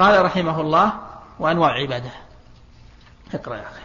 قال 0.00 0.24
رحمه 0.24 0.60
الله 0.60 0.92
وأنواع 1.38 1.70
عبادة. 1.70 2.10
اقرأ 3.34 3.56
يا 3.56 3.62
أخي. 3.62 3.82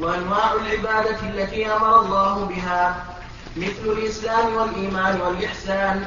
وأنواع 0.00 0.52
العبادة 0.52 1.20
التي 1.20 1.72
أمر 1.72 2.00
الله 2.00 2.44
بها 2.44 3.04
مثل 3.56 3.84
الإسلام 3.84 4.54
والإيمان 4.54 5.20
والإحسان 5.20 6.06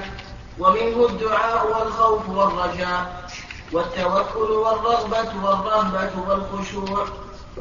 ومنه 0.60 1.06
الدعاء 1.06 1.68
والخوف 1.68 2.30
والرجاء 2.30 3.30
والتوكل 3.72 4.52
والرغبة 4.52 5.46
والرهبة 5.46 6.12
والخشوع 6.28 7.08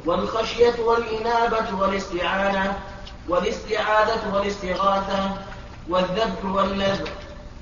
والخشية 0.06 0.80
والإنابة 0.80 1.74
والاستعانة 1.80 2.78
والاستعاذة 3.28 4.34
والاستغاثة 4.34 5.36
والذبح 5.88 6.44
والنذر. 6.44 7.08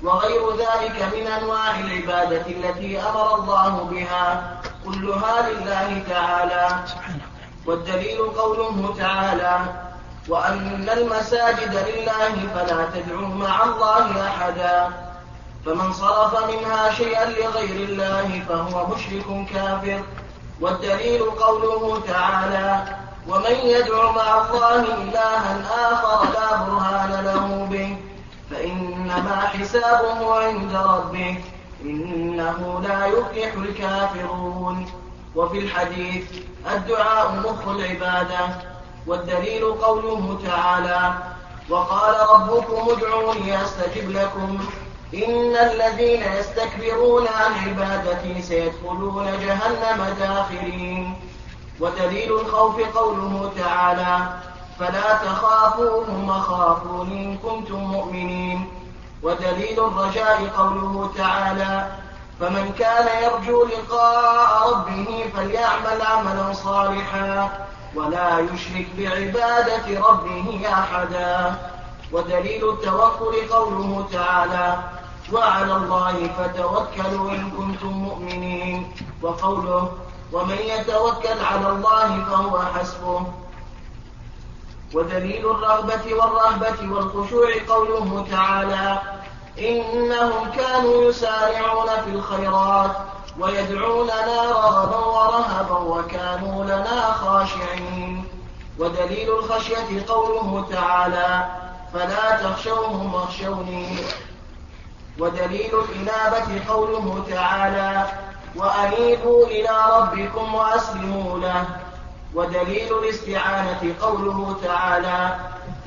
وغير 0.03 0.55
ذلك 0.55 1.15
من 1.15 1.27
أنواع 1.27 1.79
العبادة 1.79 2.45
التي 2.47 2.99
أمر 2.99 3.35
الله 3.35 3.87
بها 3.91 4.59
كلها 4.85 5.49
لله 5.49 6.03
تعالى. 6.09 6.67
والدليل 7.65 8.19
قوله 8.21 8.95
تعالى 8.97 9.59
وأن 10.29 10.89
المساجد 10.89 11.73
لله 11.87 12.35
فلا 12.55 12.85
تدعوا 12.95 13.27
مع 13.27 13.63
الله 13.63 14.27
أحدا. 14.27 14.89
فمن 15.65 15.93
صرف 15.93 16.49
منها 16.49 16.91
شيئا 16.91 17.25
لغير 17.25 17.89
الله 17.89 18.41
فهو 18.49 18.87
مشرك 18.87 19.45
كافر. 19.53 20.03
والدليل 20.61 21.21
قوله 21.23 22.01
تعالى 22.07 22.83
ومن 23.27 23.55
يدع 23.63 24.11
مع 24.11 24.41
الله 24.41 24.79
إلها 24.79 25.53
آخر 25.91 26.23
لا 26.33 26.57
برهان 26.63 27.25
له 27.25 27.67
به 27.71 27.97
فإنما 29.13 29.41
حسابه 29.41 30.35
عند 30.43 30.75
ربه 30.75 31.37
إنه 31.83 32.81
لا 32.83 33.05
يفلح 33.05 33.53
الكافرون. 33.53 34.85
وفي 35.35 35.59
الحديث 35.59 36.25
الدعاء 36.71 37.31
مخ 37.31 37.67
العبادة 37.67 38.39
والدليل 39.07 39.63
قوله 39.73 40.39
تعالى 40.45 41.13
وقال 41.69 42.15
ربكم 42.33 42.89
ادعوني 42.89 43.63
أستجب 43.63 44.09
لكم. 44.09 44.59
إن 45.13 45.55
الذين 45.55 46.23
يستكبرون 46.23 47.27
عن 47.27 47.69
عبادتي 47.69 48.41
سيدخلون 48.41 49.25
جهنم 49.25 50.15
داخرين. 50.19 51.15
ودليل 51.79 52.33
الخوف 52.33 52.97
قوله 52.97 53.51
تعالى 53.57 54.17
فلا 54.79 55.13
تخافوهم 55.13 56.29
وخافون 56.29 57.11
إن 57.11 57.37
كنتم 57.37 57.79
مؤمنين. 57.79 58.82
ودليل 59.23 59.79
الرجاء 59.79 60.47
قوله 60.57 61.11
تعالى 61.17 61.91
فمن 62.39 62.73
كان 62.79 63.23
يرجو 63.23 63.65
لقاء 63.65 64.69
ربه 64.71 65.25
فليعمل 65.35 66.01
عملا 66.01 66.53
صالحا 66.53 67.49
ولا 67.95 68.39
يشرك 68.39 68.87
بعبادة 68.97 69.99
ربه 70.09 70.61
أحدا 70.73 71.55
ودليل 72.11 72.69
التوكل 72.69 73.47
قوله 73.51 74.07
تعالى 74.11 74.77
وعلى 75.33 75.73
الله 75.75 76.29
فتوكلوا 76.37 77.31
إن 77.31 77.51
كنتم 77.51 77.87
مؤمنين 77.91 78.91
وقوله 79.21 79.91
ومن 80.33 80.57
يتوكل 80.57 81.39
على 81.51 81.69
الله 81.69 82.25
فهو 82.29 82.61
حسبه 82.61 83.21
ودليل 84.93 85.49
الرغبة 85.51 86.13
والرهبة 86.13 86.93
والخشوع 86.93 87.49
قوله 87.67 88.25
تعالى 88.31 89.01
إنهم 89.59 90.51
كانوا 90.51 91.03
يسارعون 91.03 91.87
في 92.03 92.09
الخيرات 92.09 92.91
ويدعوننا 93.39 94.51
رغبا 94.51 94.97
ورهبا 94.97 95.77
وكانوا 95.77 96.63
لنا 96.63 97.11
خاشعين. 97.11 98.25
ودليل 98.79 99.29
الخشية 99.29 100.05
قوله 100.07 100.65
تعالى 100.71 101.45
فلا 101.93 102.37
تخشوهم 102.43 103.13
واخشوني. 103.13 103.97
ودليل 105.19 105.71
الإنابة 105.79 106.73
قوله 106.73 107.23
تعالى 107.29 108.05
وأنيبوا 108.55 109.45
إلى 109.45 109.69
ربكم 109.97 110.55
وأسلموا 110.55 111.39
له. 111.39 111.65
ودليل 112.35 112.97
الاستعانة 112.99 113.95
قوله 114.01 114.55
تعالى 114.63 115.35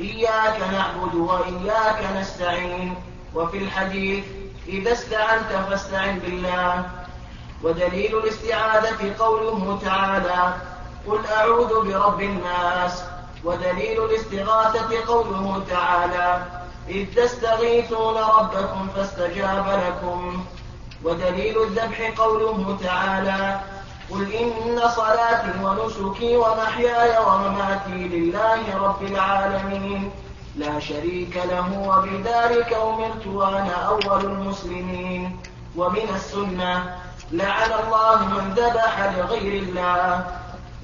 إياك 0.00 0.60
نعبد 0.72 1.14
وإياك 1.14 2.06
نستعين. 2.16 2.94
وفي 3.36 3.58
الحديث 3.58 4.24
إذا 4.68 4.92
استعنت 4.92 5.50
فاستعن 5.70 6.18
بالله. 6.18 6.84
ودليل 7.62 8.18
الاستعاذة 8.18 9.14
قوله 9.18 9.78
تعالى 9.84 10.54
قل 11.06 11.20
أعوذ 11.26 11.72
برب 11.88 12.20
الناس. 12.20 13.04
ودليل 13.44 14.04
الاستغاثة 14.04 14.90
قوله 15.06 15.62
تعالى 15.70 16.42
إذ 16.88 17.06
تستغيثون 17.16 18.16
ربكم 18.16 18.88
فاستجاب 18.96 19.66
لكم. 19.86 20.44
ودليل 21.04 21.62
الذبح 21.62 22.12
قوله 22.18 22.78
تعالى 22.84 23.60
قل 24.10 24.32
إن 24.32 24.80
صلاتي 24.96 25.52
ونسكي 25.62 26.36
ومحياي 26.36 27.18
ومماتي 27.26 27.98
لله 28.14 28.62
رب 28.76 29.02
العالمين. 29.02 30.10
لا 30.56 30.80
شريك 30.80 31.36
له 31.36 31.88
وبذلك 31.88 32.72
أمرت 32.72 33.26
وأنا 33.26 33.74
أول 33.74 34.24
المسلمين. 34.24 35.36
ومن 35.76 36.08
السنة 36.14 36.96
لعن 37.32 37.70
الله 37.72 38.24
من 38.24 38.54
ذبح 38.54 39.12
لغير 39.16 39.62
الله. 39.62 40.24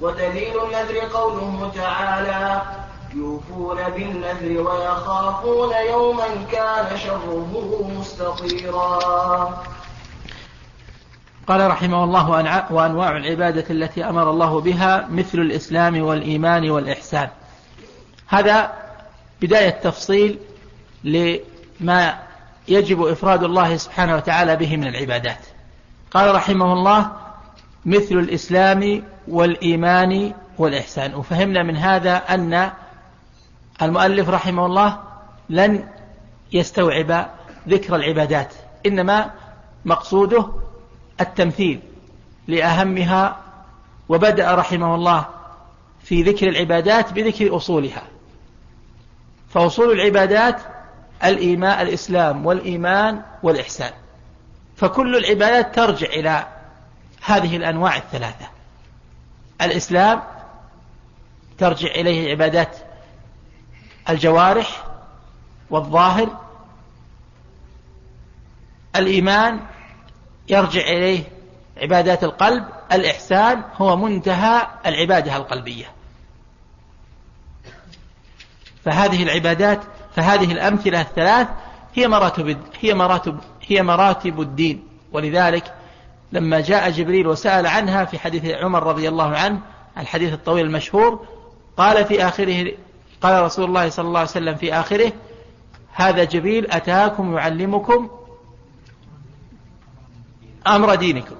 ودليل 0.01 0.63
النذر 0.63 0.99
قوله 1.13 1.71
تعالى 1.75 2.61
يوفون 3.13 3.77
بالنذر 3.89 4.61
ويخافون 4.61 5.71
يوما 5.89 6.27
كان 6.51 6.97
شره 6.97 7.87
مستطيرا. 7.99 9.63
قال 11.47 11.69
رحمه 11.69 12.03
الله 12.03 12.29
وأنواع 12.71 13.17
العبادة 13.17 13.65
التي 13.69 14.09
أمر 14.09 14.29
الله 14.29 14.61
بها 14.61 15.07
مثل 15.09 15.37
الإسلام 15.39 16.03
والإيمان 16.03 16.69
والإحسان. 16.69 17.29
هذا 18.27 18.82
بداية 19.43 19.69
تفصيل 19.69 20.39
لما 21.03 22.19
يجب 22.67 23.01
إفراد 23.01 23.43
الله 23.43 23.77
سبحانه 23.77 24.15
وتعالى 24.15 24.55
به 24.55 24.77
من 24.77 24.87
العبادات. 24.87 25.39
قال 26.11 26.35
رحمه 26.35 26.73
الله 26.73 27.11
مثل 27.85 28.15
الإسلام 28.15 29.03
والإيمان 29.27 30.33
والإحسان. 30.57 31.15
وفهمنا 31.15 31.63
من 31.63 31.77
هذا 31.77 32.15
أن 32.15 32.71
المؤلف 33.81 34.29
رحمه 34.29 34.65
الله 34.65 34.99
لن 35.49 35.87
يستوعب 36.53 37.29
ذكر 37.67 37.95
العبادات 37.95 38.53
إنما 38.85 39.31
مقصوده 39.85 40.49
التمثيل 41.21 41.79
لأهمها 42.47 43.37
وبدأ 44.09 44.55
رحمه 44.55 44.95
الله 44.95 45.25
في 46.03 46.23
ذكر 46.23 46.49
العبادات 46.49 47.13
بذكر 47.13 47.55
أصولها. 47.55 48.12
فأصول 49.53 49.91
العبادات 49.91 50.61
الإيمان 51.23 51.87
الإسلام 51.87 52.45
والإيمان 52.45 53.21
والإحسان. 53.43 53.91
فكل 54.75 55.15
العبادات 55.15 55.75
ترجع 55.75 56.07
إلى 56.07 56.47
هذه 57.25 57.57
الأنواع 57.57 57.97
الثلاثة. 57.97 58.45
الإسلام 59.61 60.23
ترجع 61.57 61.87
إليه 61.87 62.31
عبادات 62.31 62.77
الجوارح 64.09 64.83
والظاهر. 65.69 66.29
الإيمان 68.95 69.59
يرجع 70.49 70.81
إليه 70.81 71.23
عبادات 71.77 72.23
القلب. 72.23 72.65
الإحسان 72.91 73.63
هو 73.75 73.95
منتهى 73.95 74.67
العبادة 74.85 75.37
القلبية. 75.37 75.85
فهذه 78.85 79.23
العبادات 79.23 79.79
فهذه 80.15 80.51
الأمثلة 80.51 81.01
الثلاث 81.01 81.47
هي 81.95 82.07
مراتب 82.07 82.57
هي 82.79 82.93
مراتب 82.93 83.39
هي 83.67 83.83
مراتب 83.83 84.41
الدين. 84.41 84.83
ولذلك 85.11 85.73
لما 86.31 86.59
جاء 86.59 86.89
جبريل 86.89 87.27
وسأل 87.27 87.67
عنها 87.67 88.05
في 88.05 88.19
حديث 88.19 88.45
عمر 88.45 88.83
رضي 88.83 89.09
الله 89.09 89.37
عنه 89.37 89.59
الحديث 89.97 90.33
الطويل 90.33 90.65
المشهور 90.65 91.25
قال 91.77 92.05
في 92.05 92.27
آخره 92.27 92.71
قال 93.21 93.43
رسول 93.43 93.65
الله 93.65 93.89
صلى 93.89 94.07
الله 94.07 94.19
عليه 94.19 94.29
وسلم 94.29 94.55
في 94.55 94.73
آخره 94.73 95.11
هذا 95.93 96.23
جبريل 96.23 96.71
أتاكم 96.71 97.37
يعلمكم 97.37 98.09
أمر 100.67 100.95
دينكم. 100.95 101.35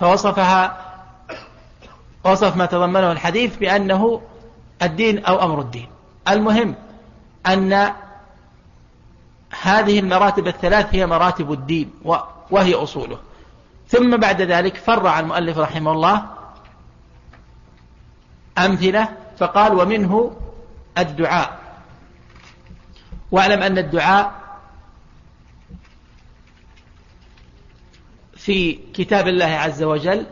فوصفها 0.00 0.86
وصف 2.24 2.56
ما 2.56 2.66
تضمنه 2.66 3.12
الحديث 3.12 3.56
بأنه 3.56 4.20
الدين 4.82 5.24
أو 5.24 5.44
أمر 5.44 5.60
الدين. 5.60 5.88
المهم 6.28 6.74
أن 7.46 7.92
هذه 9.62 9.98
المراتب 9.98 10.46
الثلاث 10.46 10.94
هي 10.94 11.06
مراتب 11.06 11.52
الدين 11.52 11.90
وهي 12.50 12.74
أصوله. 12.74 13.18
ثم 13.88 14.16
بعد 14.16 14.42
ذلك 14.42 14.76
فرع 14.76 15.20
المؤلف 15.20 15.58
رحمه 15.58 15.92
الله 15.92 16.26
أمثلة 18.58 19.08
فقال 19.38 19.74
ومنه 19.74 20.36
الدعاء. 20.98 21.60
واعلم 23.30 23.62
أن 23.62 23.78
الدعاء 23.78 24.32
في 28.36 28.78
كتاب 28.94 29.28
الله 29.28 29.44
عز 29.44 29.82
وجل 29.82 30.26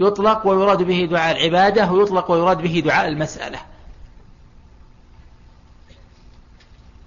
يطلق 0.00 0.46
ويراد 0.46 0.82
به 0.82 1.08
دعاء 1.10 1.36
العبادة 1.36 1.92
ويطلق 1.92 2.30
ويراد 2.30 2.62
به 2.62 2.82
دعاء 2.84 3.08
المسألة. 3.08 3.58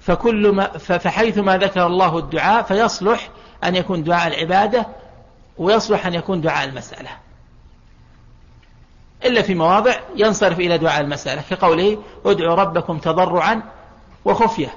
فكل 0.02 0.52
ما 0.52 0.78
فحيث 0.78 1.38
ما 1.38 1.58
ذكر 1.58 1.88
الله 1.88 2.18
الدعاء 2.18 2.64
فيصلح 2.64 3.30
أن 3.64 3.76
يكون 3.76 4.04
دعاء 4.04 4.28
العبادة 4.28 4.88
ويصلح 5.58 6.06
أن 6.06 6.14
يكون 6.14 6.42
دعاء 6.42 6.70
المسألة. 6.70 7.10
إلا 9.26 9.42
في 9.42 9.56
مواضع 9.56 9.94
ينصرف 10.16 10.60
إلى 10.60 10.78
دعاء 10.78 11.02
المسألة 11.02 11.42
كقوله 11.50 12.04
ادعوا 12.26 12.56
ربكم 12.56 12.98
تضرعا 12.98 13.62
وخفية. 14.26 14.74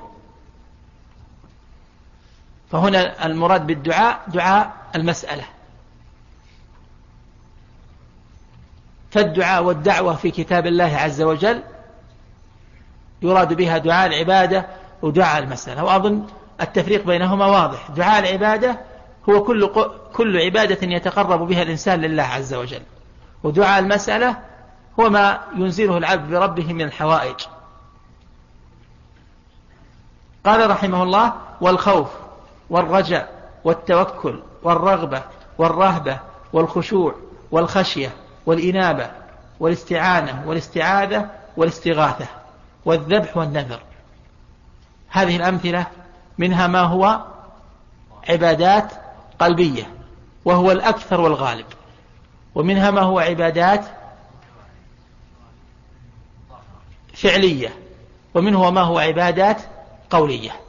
فهنا 2.70 3.26
المراد 3.26 3.66
بالدعاء 3.66 4.20
دعاء 4.28 4.72
المسألة. 4.94 5.55
فالدعاء 9.16 9.62
والدعوة 9.62 10.14
في 10.14 10.30
كتاب 10.30 10.66
الله 10.66 10.96
عز 10.96 11.22
وجل 11.22 11.62
يراد 13.22 13.54
بها 13.54 13.78
دعاء 13.78 14.06
العبادة 14.06 14.66
ودعاء 15.02 15.42
المسألة. 15.42 15.84
وأظن 15.84 16.26
التفريق 16.60 17.06
بينهما 17.06 17.46
واضح. 17.46 17.90
دعاء 17.90 18.18
العبادة 18.18 18.78
هو 19.28 19.42
كل, 19.42 19.70
كل 20.14 20.40
عبادة 20.40 20.78
يتقرب 20.82 21.48
بها 21.48 21.62
الإنسان 21.62 22.00
لله 22.00 22.22
عز 22.22 22.54
وجل. 22.54 22.82
ودعاء 23.42 23.78
المسألة 23.78 24.36
هو 25.00 25.10
ما 25.10 25.40
ينزله 25.54 25.96
العبد 25.96 26.30
بربه 26.30 26.72
من 26.72 26.82
الحوائج. 26.82 27.36
قال 30.44 30.70
رحمه 30.70 31.02
الله 31.02 31.32
والخوف 31.60 32.08
والرجاء 32.70 33.50
والتوكل 33.64 34.40
والرغبة 34.62 35.22
والرهبة 35.58 36.20
والخشوع 36.52 37.14
والخشية 37.50 38.25
والإنابة 38.46 39.10
والاستعانة 39.60 40.42
والاستعاذة 40.46 41.30
والاستغاثة 41.56 42.26
والذبح 42.84 43.36
والنذر. 43.36 43.80
هذه 45.08 45.36
الأمثلة 45.36 45.86
منها 46.38 46.66
ما 46.66 46.80
هو 46.80 47.24
عبادات 48.28 48.92
قلبية 49.38 49.90
وهو 50.44 50.72
الأكثر 50.72 51.20
والغالب. 51.20 51.66
ومنها 52.54 52.90
ما 52.90 53.00
هو 53.00 53.18
عبادات 53.18 53.84
فعلية 57.14 57.76
ومنه 58.34 58.70
ما 58.70 58.80
هو 58.80 58.98
عبادات 58.98 59.60
قولية. 60.10 60.65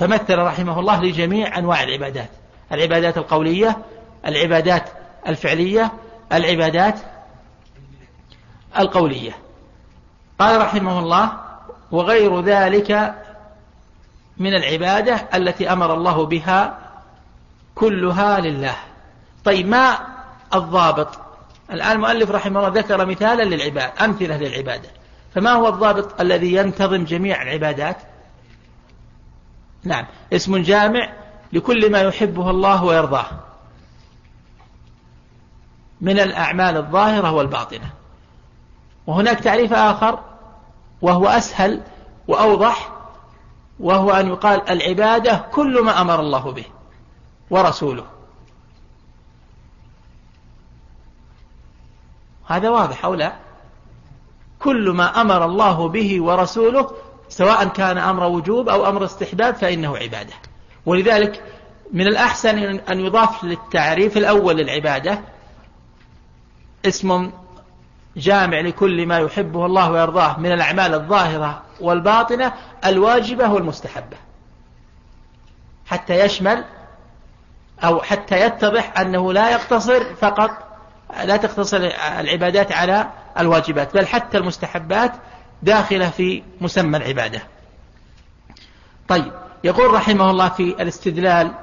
فمثل 0.00 0.38
رحمه 0.38 0.80
الله 0.80 1.02
لجميع 1.02 1.58
أنواع 1.58 1.82
العبادات. 1.82 2.30
العبادات 2.72 3.18
القولية 3.18 3.76
العبادات 4.26 4.88
الفعلية 5.26 5.92
العبادات 6.32 6.98
القولية. 8.78 9.32
قال 10.38 10.60
رحمه 10.60 10.98
الله 10.98 11.32
وغير 11.90 12.40
ذلك 12.40 13.14
من 14.36 14.54
العبادة 14.54 15.28
التي 15.34 15.72
أمر 15.72 15.94
الله 15.94 16.26
بها 16.26 16.78
كلها 17.74 18.40
لله. 18.40 18.76
طيب 19.44 19.68
ما 19.68 19.98
الضابط؟ 20.54 21.18
الآن 21.72 21.92
المؤلف 21.92 22.30
رحمه 22.30 22.60
الله 22.60 22.80
ذكر 22.80 23.06
مثالا 23.06 23.42
للعباد 23.42 23.90
أمثلة 24.00 24.36
للعبادة. 24.36 24.88
فما 25.34 25.50
هو 25.52 25.68
الضابط 25.68 26.20
الذي 26.20 26.54
ينتظم 26.54 27.04
جميع 27.04 27.42
العبادات؟ 27.42 27.96
نعم. 29.84 30.06
اسم 30.32 30.56
جامع 30.56 31.12
لكل 31.52 31.92
ما 31.92 32.00
يحبه 32.00 32.50
الله 32.50 32.84
ويرضاه. 32.84 33.26
من 36.00 36.18
الأعمال 36.18 36.76
الظاهرة 36.76 37.32
والباطنة. 37.32 37.90
وهناك 39.06 39.40
تعريف 39.40 39.72
آخر 39.72 40.18
وهو 41.02 41.26
أسهل 41.26 41.82
وأوضح 42.28 42.92
وهو 43.80 44.10
أن 44.10 44.28
يقال 44.28 44.70
العبادة 44.70 45.36
كل 45.52 45.84
ما 45.84 46.00
أمر 46.00 46.20
الله 46.20 46.52
به 46.52 46.64
ورسوله. 47.50 48.04
هذا 52.46 52.70
واضح 52.70 53.04
أو 53.04 53.14
لا؟ 53.14 53.36
كل 54.58 54.90
ما 54.90 55.20
أمر 55.20 55.44
الله 55.44 55.88
به 55.88 56.22
ورسوله 56.22 56.90
سواء 57.30 57.68
كان 57.68 57.98
أمر 57.98 58.24
وجوب 58.24 58.68
أو 58.68 58.88
أمر 58.88 59.04
استحباب 59.04 59.54
فإنه 59.54 59.96
عبادة. 59.96 60.32
ولذلك 60.86 61.42
من 61.92 62.06
الأحسن 62.06 62.58
أن 62.78 63.00
يضاف 63.00 63.44
للتعريف 63.44 64.16
الأول 64.16 64.56
للعبادة 64.56 65.20
اسم 66.86 67.30
جامع 68.16 68.60
لكل 68.60 69.06
ما 69.06 69.18
يحبه 69.18 69.66
الله 69.66 69.90
ويرضاه 69.90 70.38
من 70.38 70.52
الأعمال 70.52 70.94
الظاهرة 70.94 71.62
والباطنة 71.80 72.52
الواجبة 72.84 73.52
والمستحبة. 73.52 74.16
حتى 75.86 76.20
يشمل 76.20 76.64
أو 77.84 78.02
حتى 78.02 78.40
يتضح 78.40 79.00
أنه 79.00 79.32
لا 79.32 79.50
يقتصر 79.50 80.14
فقط 80.14 80.50
لا 81.24 81.36
تقتصر 81.36 81.90
العبادات 82.18 82.72
على 82.72 83.06
الواجبات 83.38 83.94
بل 83.94 84.06
حتى 84.06 84.38
المستحبات 84.38 85.12
داخلة 85.62 86.10
في 86.10 86.42
مسمى 86.60 86.96
العبادة. 86.96 87.42
طيب 89.08 89.32
يقول 89.64 89.94
رحمه 89.94 90.30
الله 90.30 90.48
في 90.48 90.62
الاستدلال 90.62 91.54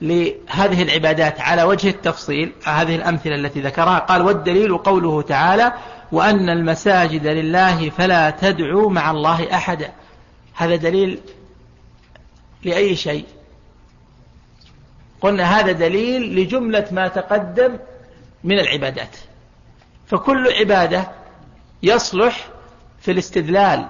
لهذه 0.00 0.82
العبادات 0.82 1.40
على 1.40 1.62
وجه 1.62 1.88
التفصيل 1.88 2.52
هذه 2.64 2.96
الأمثلة 2.96 3.34
التي 3.34 3.60
ذكرها 3.60 3.98
قال 3.98 4.22
والدليل 4.22 4.78
قوله 4.78 5.22
تعالى 5.22 5.72
وأن 6.12 6.48
المساجد 6.48 7.26
لله 7.26 7.90
فلا 7.90 8.30
تدعوا 8.30 8.90
مع 8.90 9.10
الله 9.10 9.54
أحدا 9.54 9.92
هذا 10.54 10.76
دليل 10.76 11.20
لأي 12.64 12.96
شيء؟ 12.96 13.24
قلنا 15.20 15.60
هذا 15.60 15.72
دليل 15.72 16.36
لجملة 16.36 16.86
ما 16.90 17.08
تقدم 17.08 17.78
من 18.44 18.58
العبادات. 18.58 19.16
فكل 20.06 20.52
عبادة 20.52 21.10
يصلح 21.82 22.48
في 23.04 23.10
الاستدلال 23.10 23.86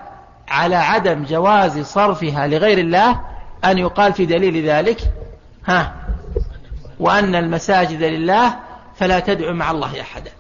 على 0.49 0.77
عدم 0.77 1.25
جواز 1.25 1.79
صرفها 1.79 2.47
لغير 2.47 2.79
الله 2.79 3.21
أن 3.65 3.79
يقال 3.79 4.13
في 4.13 4.27
دليل 4.27 4.69
ذلك 4.69 5.01
ها 5.67 5.95
وأن 7.01 7.35
المساجد 7.35 8.03
لله 8.03 8.57
فلا 8.97 9.21
تدعو 9.21 9.55
مع 9.55 9.71
الله 9.71 10.01
أحدا. 10.01 10.31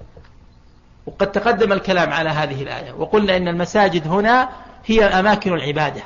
وقد 1.06 1.32
تقدم 1.32 1.72
الكلام 1.72 2.12
على 2.12 2.30
هذه 2.30 2.62
الآية 2.62 2.92
وقلنا 2.92 3.36
إن 3.36 3.48
المساجد 3.48 4.08
هنا 4.08 4.48
هي 4.86 5.04
أماكن 5.04 5.52
العبادة 5.52 6.02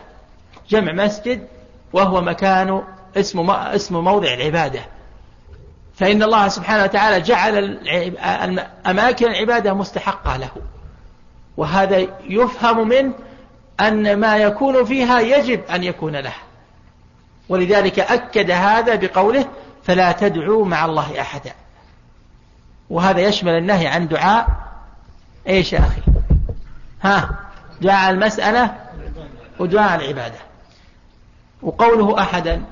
جمع 0.71 0.93
مسجد 0.93 1.47
وهو 1.93 2.21
مكان 2.21 2.83
اسم 3.75 3.95
موضع 4.05 4.35
العبادة. 4.35 4.81
فإن 5.95 6.23
الله 6.23 6.49
سبحانه 6.49 6.83
وتعالى 6.83 7.21
جعل 7.21 7.79
أماكن 8.87 9.27
العبادة 9.27 9.75
مستحقة 9.75 10.37
له. 10.37 10.51
وهذا 11.59 12.07
يفهم 12.25 12.89
منه 12.89 13.13
أن 13.81 14.17
ما 14.21 14.37
يكون 14.37 14.85
فيها 14.85 15.21
يجب 15.21 15.65
أن 15.65 15.85
يكون 15.85 16.17
له. 16.17 16.33
ولذلك 17.49 17.99
أكد 17.99 18.51
هذا 18.51 18.95
بقوله 18.95 19.49
فلا 19.83 20.13
تدعوا 20.13 20.65
مع 20.65 20.85
الله 20.85 21.21
أحدا. 21.21 21.53
وهذا 22.91 23.21
يشمل 23.21 23.53
النهي 23.53 23.87
عن 23.87 24.09
دعاء 24.09 24.47
إيش 25.49 25.73
يا 25.73 25.79
أخي؟ 25.79 26.03
ها 27.03 27.31
دعاء 27.81 28.11
المسألة 28.11 28.75
ودعاء 29.59 30.01
العبادة. 30.01 30.39
وقوله 31.63 32.21
أحدا 32.21 32.63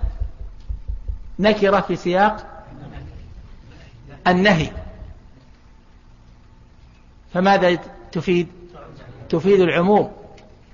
نكرة 1.38 1.80
في 1.80 1.96
سياق 1.96 2.64
النهي. 4.26 4.70
فماذا 7.34 7.78
تفيد؟ 8.12 8.55
تفيد 9.28 9.60
العموم. 9.60 10.12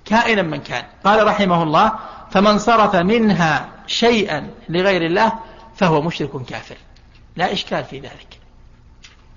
كائنا 0.04 0.42
من 0.42 0.60
كان. 0.60 0.84
قال 1.04 1.26
رحمه 1.26 1.62
الله 1.62 1.92
فمن 2.30 2.58
صرف 2.58 2.96
منها 2.96 3.68
شيئا 3.86 4.50
لغير 4.68 5.02
الله 5.02 5.32
فهو 5.76 6.02
مشرك 6.02 6.44
كافر. 6.48 6.76
لا 7.36 7.52
إشكال 7.52 7.84
في 7.84 7.98
ذلك. 8.00 8.38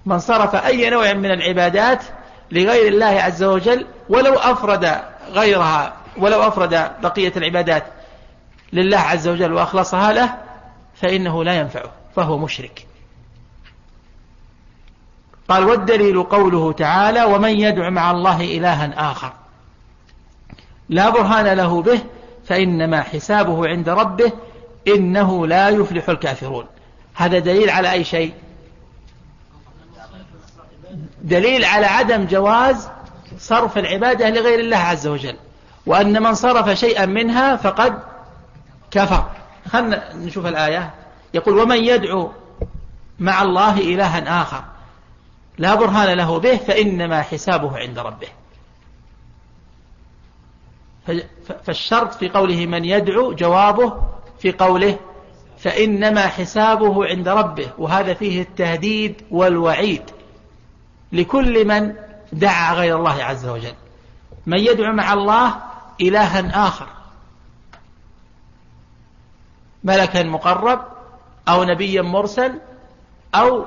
من 0.05 0.19
صرف 0.19 0.55
أي 0.55 0.89
نوع 0.89 1.13
من 1.13 1.31
العبادات 1.31 2.03
لغير 2.51 2.87
الله 2.87 3.05
عز 3.05 3.43
وجل 3.43 3.87
ولو 4.09 4.33
أفرد 4.33 5.01
غيرها 5.31 5.93
ولو 6.17 6.47
أفرد 6.47 6.91
بقية 7.01 7.33
العبادات 7.37 7.83
لله 8.73 8.97
عز 8.97 9.27
وجل 9.27 9.53
وأخلصها 9.53 10.13
له 10.13 10.35
فإنه 10.95 11.43
لا 11.43 11.59
ينفعه 11.59 11.91
فهو 12.15 12.37
مشرك. 12.37 12.87
قال 15.49 15.63
والدليل 15.63 16.23
قوله 16.23 16.71
تعالى 16.71 17.23
ومن 17.23 17.49
يدع 17.49 17.89
مع 17.89 18.11
الله 18.11 18.41
إلها 18.57 19.11
آخر. 19.11 19.33
لا 20.89 21.09
برهان 21.09 21.57
له 21.57 21.81
به 21.81 21.99
فإنما 22.45 23.01
حسابه 23.01 23.67
عند 23.67 23.89
ربه 23.89 24.31
إنه 24.87 25.47
لا 25.47 25.69
يفلح 25.69 26.09
الكافرون. 26.09 26.65
هذا 27.15 27.39
دليل 27.39 27.69
على 27.69 27.91
أي 27.91 28.03
شيء؟ 28.03 28.33
دليل 31.21 31.65
على 31.65 31.85
عدم 31.85 32.25
جواز 32.25 32.89
صرف 33.39 33.77
العبادة 33.77 34.29
لغير 34.29 34.59
الله 34.59 34.77
عز 34.77 35.07
وجل. 35.07 35.35
وأن 35.85 36.23
من 36.23 36.33
صرف 36.33 36.69
شيئا 36.69 37.05
منها 37.05 37.55
فقد 37.55 37.99
كفر. 38.91 39.25
خلنا 39.69 40.13
نشوف 40.13 40.45
الآية. 40.45 40.93
يقول 41.33 41.59
ومن 41.59 41.83
يدعو 41.83 42.31
مع 43.19 43.41
الله 43.41 43.77
إلها 43.77 44.41
آخر. 44.41 44.63
لا 45.57 45.75
برهان 45.75 46.17
له 46.17 46.39
به 46.39 46.57
فإنما 46.57 47.21
حسابه 47.21 47.77
عند 47.77 47.99
ربه. 47.99 48.27
فالشرط 51.63 52.13
في 52.13 52.29
قوله 52.29 52.65
من 52.65 52.85
يدعو 52.85 53.33
جوابه 53.33 53.93
في 54.39 54.51
قوله 54.51 54.99
فإنما 55.57 56.27
حسابه 56.27 57.05
عند 57.05 57.27
ربه 57.27 57.71
وهذا 57.77 58.13
فيه 58.13 58.41
التهديد 58.41 59.21
والوعيد 59.31 60.01
لكل 61.11 61.67
من 61.67 61.95
دعا 62.33 62.73
غير 62.73 62.97
الله 62.97 63.23
عز 63.23 63.45
وجل. 63.45 63.73
من 64.45 64.59
يدعو 64.59 64.93
مع 64.93 65.13
الله 65.13 65.55
إلها 66.01 66.67
آخر. 66.67 66.87
ملكا 69.83 70.23
مقرب 70.23 70.81
أو 71.49 71.63
نبيا 71.63 72.01
مرسل 72.01 72.59
أو 73.35 73.65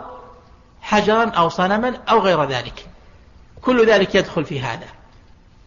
حجرا 0.89 1.31
أو 1.31 1.49
صنما 1.49 1.97
أو 2.11 2.19
غير 2.19 2.45
ذلك. 2.45 2.87
كل 3.63 3.87
ذلك 3.87 4.15
يدخل 4.15 4.45
في 4.45 4.61
هذا. 4.61 4.87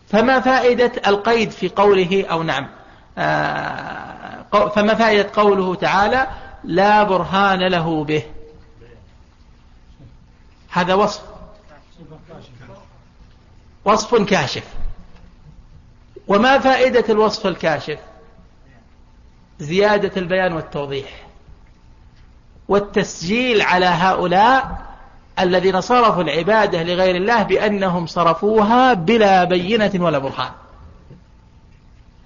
فما 0.09 0.39
فائدة 0.39 0.91
القيد 1.07 1.51
في 1.51 1.69
قوله 1.69 2.25
أو 2.31 2.43
نعم 2.43 2.67
آه، 3.17 4.69
فما 4.75 4.93
فائدة 4.93 5.29
قوله 5.33 5.75
تعالى 5.75 6.27
لا 6.63 7.03
برهان 7.03 7.59
له 7.59 8.03
به. 8.03 8.23
هذا 10.69 10.93
وصف. 10.93 11.21
وصف 13.85 14.15
كاشف. 14.15 14.63
وما 16.27 16.59
فائدة 16.59 17.05
الوصف 17.09 17.47
الكاشف؟ 17.47 17.99
زيادة 19.59 20.11
البيان 20.21 20.53
والتوضيح. 20.53 21.27
والتسجيل 22.67 23.61
على 23.61 23.85
هؤلاء 23.85 24.90
الذين 25.39 25.81
صرفوا 25.81 26.23
العبادة 26.23 26.83
لغير 26.83 27.15
الله 27.15 27.43
بأنهم 27.43 28.07
صرفوها 28.07 28.93
بلا 28.93 29.43
بينة 29.43 29.91
ولا 29.95 30.17
برهان. 30.17 30.51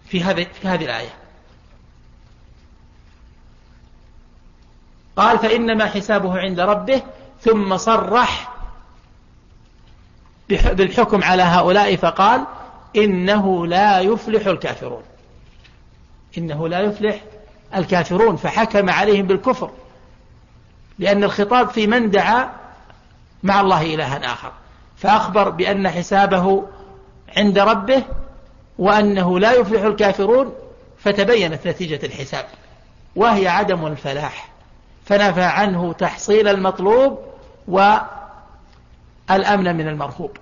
في 0.05 0.23
هذه 0.23 0.47
في 0.61 0.67
هذه 0.67 0.85
الآية. 0.85 1.13
قال 5.17 5.39
فإنما 5.39 5.85
حسابه 5.85 6.39
عند 6.39 6.59
ربه 6.59 7.01
ثم 7.41 7.77
صرح 7.77 8.55
بالحكم 10.49 11.23
على 11.23 11.43
هؤلاء 11.43 11.95
فقال 11.95 12.45
إنه 12.95 13.67
لا 13.67 13.99
يفلح 13.99 14.47
الكافرون. 14.47 15.03
إنه 16.37 16.67
لا 16.67 16.79
يفلح 16.79 17.21
الكافرون. 17.75 18.35
فحكم 18.35 18.89
عليهم 18.89 19.27
بالكفر. 19.27 19.71
لأن 20.99 21.23
الخطاب 21.23 21.69
في 21.69 21.87
من 21.87 22.09
دعا 22.09 22.64
مع 23.45 23.61
الله 23.61 23.95
إلها 23.95 24.33
آخر. 24.33 24.51
فأخبر 24.97 25.49
بأن 25.49 25.89
حسابه 25.89 26.63
عند 27.37 27.59
ربه 27.59 28.03
وأنه 28.79 29.39
لا 29.39 29.51
يفلح 29.51 29.81
الكافرون 29.81 30.53
فتبينت 30.97 31.67
نتيجة 31.67 32.05
الحساب. 32.05 32.45
وهي 33.15 33.47
عدم 33.47 33.87
الفلاح. 33.87 34.49
فنفى 35.05 35.43
عنه 35.43 35.93
تحصيل 35.93 36.47
المطلوب 36.47 37.19
والأمن 37.67 39.75
من 39.75 39.87
المرهوب. 39.87 40.37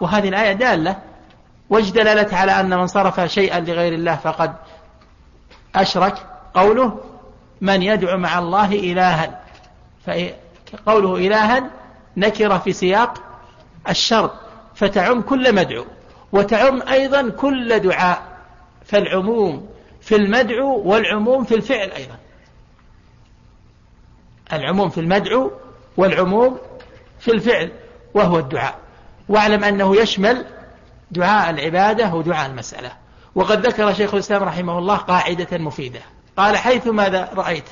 وهذه 0.00 0.28
الآية 0.28 0.52
دالة. 0.52 0.96
واجدللت 1.70 2.34
على 2.34 2.60
أن 2.60 2.78
من 2.78 2.86
صرف 2.86 3.20
شيئا 3.20 3.60
لغير 3.60 3.92
الله 3.92 4.16
فقد 4.16 4.54
أشرك. 5.74 6.14
قوله 6.54 7.00
من 7.60 7.82
يدعو 7.82 8.18
مع 8.18 8.38
الله 8.38 8.72
إلها. 8.72 9.40
فقوله 10.06 11.16
إلها 11.16 11.70
نكرة 12.16 12.58
في 12.58 12.72
سياق 12.72 13.22
الشرط 13.88 14.32
فتعم 14.74 15.20
كل 15.20 15.54
مدعو 15.54 15.84
وتعم 16.32 16.82
أيضا 16.82 17.30
كل 17.30 17.78
دعاء 17.78 18.22
فالعموم 18.84 19.68
في 20.00 20.16
المدعو 20.16 20.82
والعموم 20.88 21.44
في 21.44 21.54
الفعل 21.54 21.90
أيضا. 21.90 22.16
العموم 24.52 24.88
في 24.88 25.00
المدعو 25.00 25.50
والعموم 25.96 26.58
في 27.20 27.30
الفعل 27.30 27.72
وهو 28.14 28.38
الدعاء. 28.38 28.78
واعلم 29.28 29.64
أنه 29.64 29.96
يشمل 29.96 30.44
دعاء 31.10 31.50
العبادة 31.50 32.14
ودعاء 32.14 32.50
المسألة. 32.50 32.92
وقد 33.34 33.66
ذكر 33.66 33.94
شيخ 33.94 34.14
الإسلام 34.14 34.42
رحمه 34.42 34.78
الله 34.78 34.96
قاعدة 34.96 35.58
مفيدة. 35.58 36.00
قال 36.36 36.56
حيث 36.56 36.86
ماذا 36.86 37.30
رأيت؟ 37.34 37.64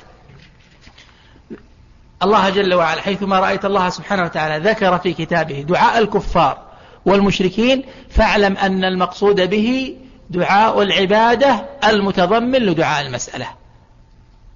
الله 2.23 2.49
جل 2.49 2.73
وعلا 2.73 3.01
حيثما 3.01 3.39
رأيت 3.39 3.65
الله 3.65 3.89
سبحانه 3.89 4.23
وتعالى 4.23 4.69
ذكر 4.69 4.97
في 4.97 5.13
كتابه 5.13 5.61
دعاء 5.61 5.97
الكفار 5.97 6.57
والمشركين 7.05 7.83
فاعلم 8.09 8.57
أن 8.57 8.83
المقصود 8.83 9.49
به 9.49 9.97
دعاء 10.29 10.81
العبادة 10.81 11.65
المتضمن 11.83 12.59
لدعاء 12.59 13.05
المسألة. 13.05 13.47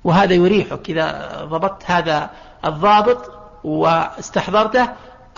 وهذا 0.04 0.34
يريحك 0.34 0.90
إذا 0.90 1.40
ضبطت 1.44 1.84
هذا 1.86 2.30
الضابط 2.66 3.32
واستحضرته 3.64 4.90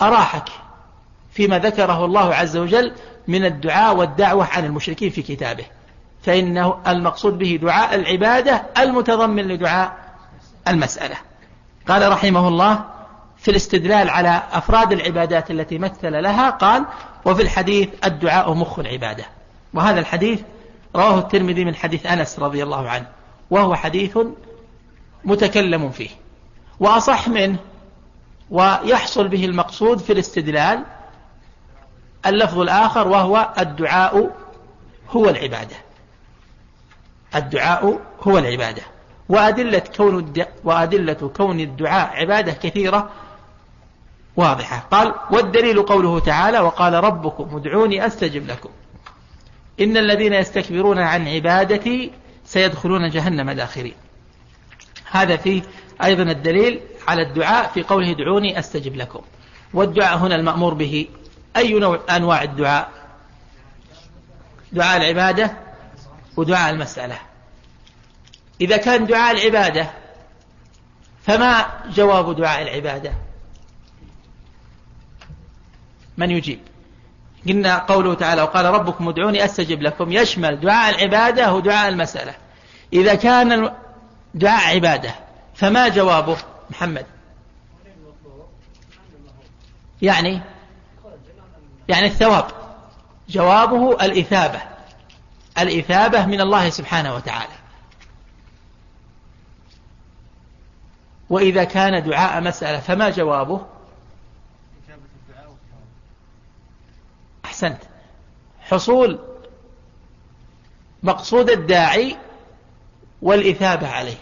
أراحك 0.02 0.48
فيما 1.32 1.58
ذكره 1.58 2.04
الله 2.04 2.34
عز 2.34 2.56
وجل 2.56 2.92
من 3.28 3.44
الدعاء 3.44 3.96
والدعوة 3.96 4.46
عن 4.46 4.64
المشركين 4.64 5.10
في 5.10 5.22
كتابه. 5.22 5.64
فإنه 6.22 6.78
المقصود 6.86 7.38
به 7.38 7.58
دعاء 7.62 7.94
العبادة 7.94 8.62
المتضمن 8.78 9.48
لدعاء 9.48 9.92
المسألة. 10.68 11.27
قال 11.88 12.12
رحمه 12.12 12.48
الله 12.48 12.84
في 13.36 13.50
الاستدلال 13.50 14.10
على 14.10 14.42
أفراد 14.52 14.92
العبادات 14.92 15.50
التي 15.50 15.78
مثل 15.78 16.22
لها 16.22 16.50
قال 16.50 16.84
وفي 17.24 17.42
الحديث 17.42 17.88
الدعاء 18.04 18.54
مخ 18.54 18.78
العبادة. 18.78 19.24
وهذا 19.74 20.00
الحديث 20.00 20.40
رواه 20.96 21.18
الترمذي 21.18 21.64
من 21.64 21.74
حديث 21.74 22.06
أنس 22.06 22.38
رضي 22.38 22.62
الله 22.62 22.88
عنه 22.88 23.06
وهو 23.50 23.74
حديث 23.74 24.18
متكلم 25.24 25.90
فيه. 25.90 26.10
وأصح 26.80 27.28
منه 27.28 27.58
ويحصل 28.50 29.28
به 29.28 29.44
المقصود 29.44 29.98
في 29.98 30.12
الاستدلال 30.12 30.84
اللفظ 32.26 32.58
الآخر 32.58 33.08
وهو 33.08 33.48
الدعاء 33.58 34.30
هو 35.10 35.28
العبادة. 35.28 35.76
الدعاء 37.34 38.00
هو 38.22 38.38
العبادة. 38.38 38.82
وأدلة 39.28 39.82
كون 39.96 40.18
الدعاء 40.18 40.52
وأدلة 40.64 41.32
كون 41.36 41.60
الدعاء 41.60 42.16
عبادة 42.16 42.52
كثيرة 42.52 43.10
واضحة. 44.36 44.86
قال 44.90 45.14
والدليل 45.30 45.82
قوله 45.82 46.20
تعالى 46.20 46.58
وقال 46.58 46.94
ربكم 46.94 47.56
ادعوني 47.56 48.06
أستجب 48.06 48.46
لكم. 48.46 48.68
إن 49.80 49.96
الذين 49.96 50.32
يستكبرون 50.32 50.98
عن 50.98 51.28
عبادتي 51.28 52.12
سيدخلون 52.44 53.10
جهنم 53.10 53.50
داخرين. 53.50 53.94
هذا 55.10 55.36
فيه 55.36 55.62
أيضا 56.04 56.22
الدليل 56.22 56.80
على 57.08 57.22
الدعاء 57.22 57.70
في 57.74 57.82
قوله 57.82 58.10
ادعوني 58.10 58.58
أستجب 58.58 58.96
لكم. 58.96 59.20
والدعاء 59.74 60.18
هنا 60.18 60.34
المأمور 60.34 60.74
به 60.74 61.08
أي 61.56 61.78
نوع 61.78 62.00
أنواع 62.10 62.42
الدعاء؟ 62.42 62.90
دعاء 64.72 64.96
العبادة 64.96 65.56
ودعاء 66.36 66.70
المسألة. 66.70 67.27
إذا 68.60 68.76
كان 68.76 69.06
دعاء 69.06 69.32
العبادة 69.34 69.90
فما 71.22 71.66
جواب 71.94 72.36
دعاء 72.36 72.62
العبادة؟ 72.62 73.12
من 76.16 76.30
يجيب؟ 76.30 76.60
قلنا 77.48 77.78
قوله 77.78 78.14
تعالى 78.14 78.42
وقال 78.42 78.64
ربكم 78.64 79.08
ادعوني 79.08 79.44
أستجب 79.44 79.82
لكم. 79.82 80.12
يشمل 80.12 80.60
دعاء 80.60 80.94
العبادة 80.94 81.54
ودعاء 81.54 81.88
المسألة. 81.88 82.34
إذا 82.92 83.14
كان 83.14 83.72
دعاء 84.34 84.74
عبادة 84.74 85.14
فما 85.54 85.88
جوابه 85.88 86.36
محمد؟ 86.70 87.06
يعني؟ 90.02 90.40
يعني 91.88 92.06
الثواب. 92.06 92.44
جوابه 93.28 93.92
الإثابة. 94.04 94.60
الإثابة 95.58 96.26
من 96.26 96.40
الله 96.40 96.70
سبحانه 96.70 97.14
وتعالى. 97.14 97.57
وإذا 101.30 101.64
كان 101.64 102.02
دعاء 102.02 102.40
مسألة 102.40 102.80
فما 102.80 103.10
جوابه؟ 103.10 103.66
أحسنت. 107.44 107.82
حصول 108.60 109.18
مقصود 111.02 111.50
الداعي 111.50 112.16
والإثابة 113.22 113.88
عليه. 113.88 114.18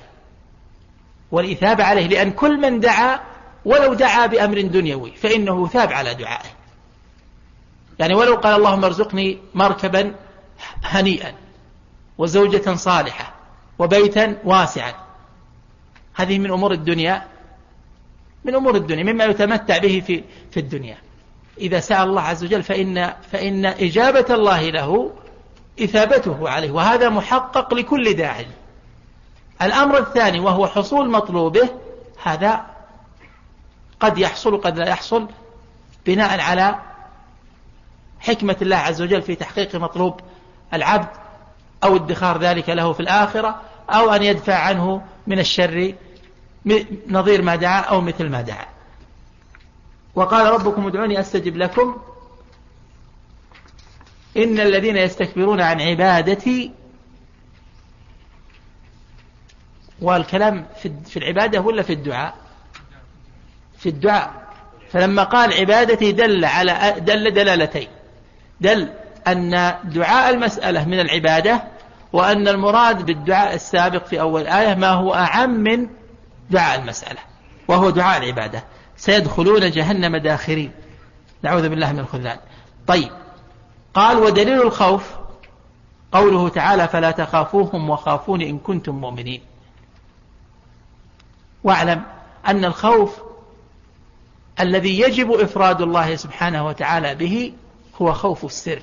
والإثابة 1.30 1.84
عليه 1.84 2.06
لأن 2.06 2.30
كل 2.30 2.60
من 2.60 2.80
دعا 2.80 3.20
ولو 3.64 3.94
دعا 3.94 4.26
بأمر 4.26 4.60
دنيوي 4.60 5.10
فإنه 5.10 5.68
ثاب 5.68 5.92
على 5.92 6.14
دعائه. 6.14 6.48
يعني 7.98 8.14
ولو 8.14 8.34
قال 8.34 8.56
اللهم 8.56 8.84
ارزقني 8.84 9.38
مركبا 9.54 10.14
هنيئا 10.84 11.34
وزوجة 12.18 12.75
صالحة 12.75 13.34
وبيتا 13.78 14.38
واسعا. 14.44 15.05
هذه 16.16 16.38
من 16.38 16.52
أمور 16.52 16.73
الدنيا 16.73 17.26
من 18.44 18.54
أمور 18.54 18.76
الدنيا 18.76 19.12
مما 19.12 19.25
يتمتع 19.25 19.78
به 19.78 20.02
في 20.06 20.25
في 20.50 20.61
الدنيا. 20.61 20.99
إذا 21.58 21.80
سأل 21.80 22.08
الله 22.08 22.23
عز 22.23 22.44
وجل 22.44 22.62
فإن 22.62 23.12
فإن 23.32 23.66
إجابة 23.66 24.35
الله 24.35 24.70
له 24.70 25.12
إثابته 25.85 26.49
عليه 26.49 26.70
وهذا 26.70 27.08
محقق 27.08 27.75
لكل 27.75 28.14
داعي 28.14 28.46
الأمر 29.62 29.99
الثاني 29.99 30.40
وهو 30.40 30.66
حصول 30.66 31.11
مطلوبه 31.11 31.68
هذا 32.23 32.66
قد 34.00 34.18
يحصل 34.18 34.54
وقد 34.54 34.78
لا 34.78 34.88
يحصل 34.88 35.28
بناء 36.06 36.40
على 36.40 36.78
حكمة 38.20 38.56
الله 38.62 38.76
عز 38.76 39.02
وجل 39.02 39.23
في 39.23 39.35
تحقيق 39.35 39.76
مطلوب 39.76 40.20
العبد 40.75 41.08
أو 41.85 41.96
ادخار 41.96 42.38
ذلك 42.38 42.68
له 42.68 42.92
في 42.92 43.00
الآخرة 43.00 43.61
أو 43.90 44.11
أن 44.11 44.23
يدفع 44.23 44.54
عنه 44.54 45.02
من 45.26 45.38
الشر 45.38 45.94
نظير 47.08 47.42
ما 47.42 47.56
دعا 47.56 47.80
أو 47.80 48.00
مثل 48.00 48.28
ما 48.28 48.40
دعا. 48.40 48.66
وقال 50.14 50.52
ربكم 50.52 50.87
ادعوني 50.87 51.20
أستجب 51.20 51.56
لكم. 51.56 51.96
إن 54.37 54.61
الذين 54.61 54.96
يستكبرون 54.96 55.61
عن 55.61 55.80
عبادتي 55.80 56.73
والكلام 60.00 60.66
في 61.06 61.16
العبادة 61.16 61.61
ولا 61.61 61.82
في 61.82 61.92
الدعاء؟ 61.92 62.35
في 63.78 63.88
الدعاء. 63.88 64.46
فلما 64.90 65.23
قال 65.23 65.52
عبادتي 65.52 66.12
دل 66.12 66.44
على 66.44 66.94
دل 66.99 67.30
دلالتين. 67.30 67.88
دل 68.61 68.92
أن 69.26 69.75
دعاء 69.85 70.35
المسألة 70.35 70.85
من 70.85 71.00
العبادة 71.00 71.62
وأن 72.12 72.49
المراد 72.49 73.06
بالدعاء 73.06 73.54
السابق 73.54 74.06
في 74.06 74.20
أول 74.20 74.46
آية 74.46 74.75
ما 74.75 74.88
هو 74.88 75.14
أعم 75.14 75.50
من 75.50 75.88
دعاء 76.50 76.81
المسألة 76.81 77.21
وهو 77.69 77.91
دعاء 77.91 78.19
العبادة. 78.23 78.65
سيدخلون 78.97 79.71
جهنم 79.71 80.17
داخرين. 80.17 80.73
نعوذ 81.43 81.69
بالله 81.69 81.93
من 81.93 81.99
الخذلان. 81.99 82.38
طيب 82.87 83.11
قال 83.95 84.17
ودليل 84.17 84.62
الخوف 84.62 85.15
قوله 86.12 86.49
تعالى 86.49 86.88
فلا 86.88 87.11
تخافوهم 87.11 87.91
وخافون 87.91 88.43
إن 88.43 88.59
كنتم 88.59 88.95
مؤمنين 88.95 89.41
واعلم 91.65 92.03
أن 92.47 92.65
الخوف 92.65 93.21
الذي 94.61 95.00
يجب 95.00 95.33
إفراد 95.33 95.83
الله 95.83 96.17
سبحانه 96.17 96.67
وتعالى 96.67 97.15
به 97.15 97.53
هو 98.03 98.12
خوف 98.12 98.45
السر. 98.45 98.83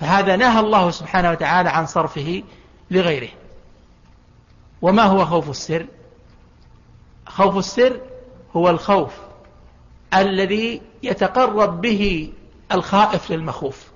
فهذا 0.00 0.36
نهى 0.36 0.60
الله 0.60 0.90
سبحانه 0.90 1.30
وتعالى 1.30 1.70
عن 1.70 1.86
صرفه 1.86 2.42
لغيره. 2.90 3.28
وما 4.84 5.02
هو 5.02 5.24
خوف 5.24 5.50
السر؟ 5.50 5.86
خوف 7.26 7.56
السر 7.56 8.00
هو 8.56 8.70
الخوف 8.70 9.12
الذي 10.14 10.82
يتقرب 11.02 11.80
به 11.80 12.32
الخائف 12.72 13.30
للمخوف 13.30 13.90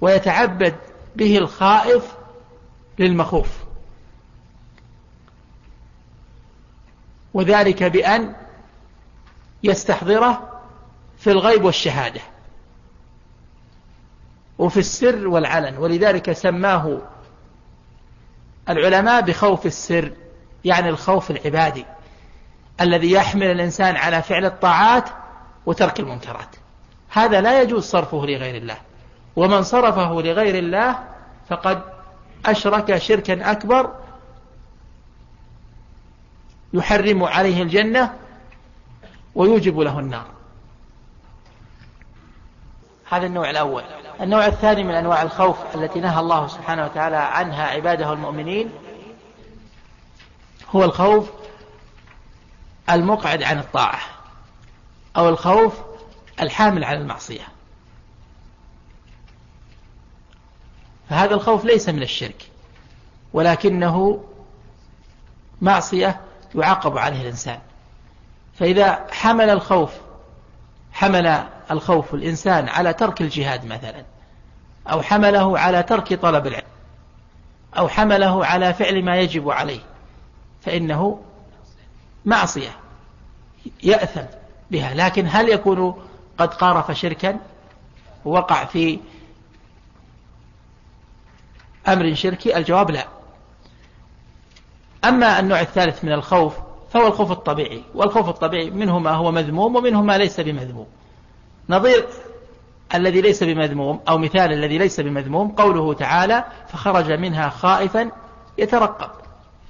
ويتعبد 0.00 0.76
به 1.16 1.38
الخائف 1.38 2.12
للمخوف. 2.98 3.48
وذلك 7.34 7.82
بأن 7.82 8.34
يستحضره 9.62 10.60
في 11.18 11.30
الغيب 11.30 11.64
والشهادة 11.64 12.20
وفي 14.58 14.80
السر 14.80 15.28
والعلن 15.28 15.76
ولذلك 15.76 16.32
سماه 16.32 16.98
العلماء 18.68 19.20
بخوف 19.20 19.66
السر 19.66 20.12
يعني 20.64 20.88
الخوف 20.88 21.30
العبادي 21.30 21.86
الذي 22.80 23.10
يحمل 23.10 23.46
الإنسان 23.46 23.96
على 23.96 24.22
فعل 24.22 24.44
الطاعات 24.44 25.08
وترك 25.66 26.00
المنكرات. 26.00 26.56
هذا 27.10 27.40
لا 27.40 27.62
يجوز 27.62 27.84
صرفه 27.84 28.26
لغير 28.26 28.56
الله. 28.56 28.76
ومن 29.36 29.62
صرفه 29.62 30.22
لغير 30.22 30.58
الله 30.58 30.98
فقد 31.48 31.82
أشرك 32.46 32.96
شركا 32.96 33.50
أكبر 33.50 33.92
يحرم 36.72 37.24
عليه 37.24 37.62
الجنة 37.62 38.12
ويوجب 39.34 39.80
له 39.80 39.98
النار. 39.98 40.26
هذا 43.12 43.26
النوع 43.26 43.50
الأول. 43.50 43.82
النوع 44.20 44.46
الثاني 44.46 44.84
من 44.84 44.94
أنواع 44.94 45.22
الخوف 45.22 45.56
التي 45.74 46.00
نهى 46.00 46.20
الله 46.20 46.46
سبحانه 46.46 46.84
وتعالى 46.84 47.16
عنها 47.16 47.66
عباده 47.66 48.12
المؤمنين 48.12 48.70
هو 50.70 50.84
الخوف 50.84 51.30
المقعد 52.90 53.42
عن 53.42 53.58
الطاعة 53.58 54.00
أو 55.16 55.28
الخوف 55.28 55.74
الحامل 56.40 56.84
على 56.84 56.98
المعصية. 56.98 57.48
فهذا 61.10 61.34
الخوف 61.34 61.64
ليس 61.64 61.88
من 61.88 62.02
الشرك 62.02 62.50
ولكنه 63.32 64.24
معصية 65.62 66.20
يعاقب 66.54 66.98
عليه 66.98 67.20
الإنسان. 67.20 67.58
فإذا 68.54 69.06
حمل 69.10 69.50
الخوف 69.50 69.92
حمل 70.92 71.46
الخوف 71.72 72.14
الإنسان 72.14 72.68
على 72.68 72.92
ترك 72.92 73.20
الجهاد 73.20 73.66
مثلا 73.66 74.04
أو 74.90 75.02
حمله 75.02 75.58
على 75.58 75.82
ترك 75.82 76.14
طلب 76.14 76.46
العلم 76.46 76.66
أو 77.78 77.88
حمله 77.88 78.46
على 78.46 78.74
فعل 78.74 79.04
ما 79.04 79.16
يجب 79.16 79.50
عليه 79.50 79.80
فإنه 80.60 81.20
معصية 82.24 82.70
يأثم 83.82 84.22
بها. 84.70 84.94
لكن 84.94 85.26
هل 85.30 85.48
يكون 85.48 86.02
قد 86.38 86.54
قارف 86.54 86.90
شركا؟ 86.90 87.38
وقع 88.24 88.64
في 88.64 89.00
أمر 91.88 92.14
شركي؟ 92.14 92.56
الجواب 92.56 92.90
لا. 92.90 93.06
أما 95.04 95.40
النوع 95.40 95.60
الثالث 95.60 96.04
من 96.04 96.12
الخوف 96.12 96.54
فهو 96.92 97.06
الخوف 97.06 97.30
الطبيعي. 97.30 97.82
والخوف 97.94 98.28
الطبيعي 98.28 98.70
منه 98.70 98.98
ما 98.98 99.10
هو 99.10 99.32
مذموم 99.32 99.76
ومنه 99.76 100.02
ما 100.02 100.18
ليس 100.18 100.40
بمذموم. 100.40 100.86
نظير 101.68 102.06
الذي 102.94 103.20
ليس 103.20 103.42
بمذموم 103.44 104.00
أو 104.08 104.18
مثال 104.18 104.52
الذي 104.52 104.78
ليس 104.78 105.00
بمذموم 105.00 105.48
قوله 105.48 105.94
تعالى 105.94 106.44
فخرج 106.68 107.12
منها 107.12 107.48
خائفا 107.48 108.10
يترقب 108.58 109.10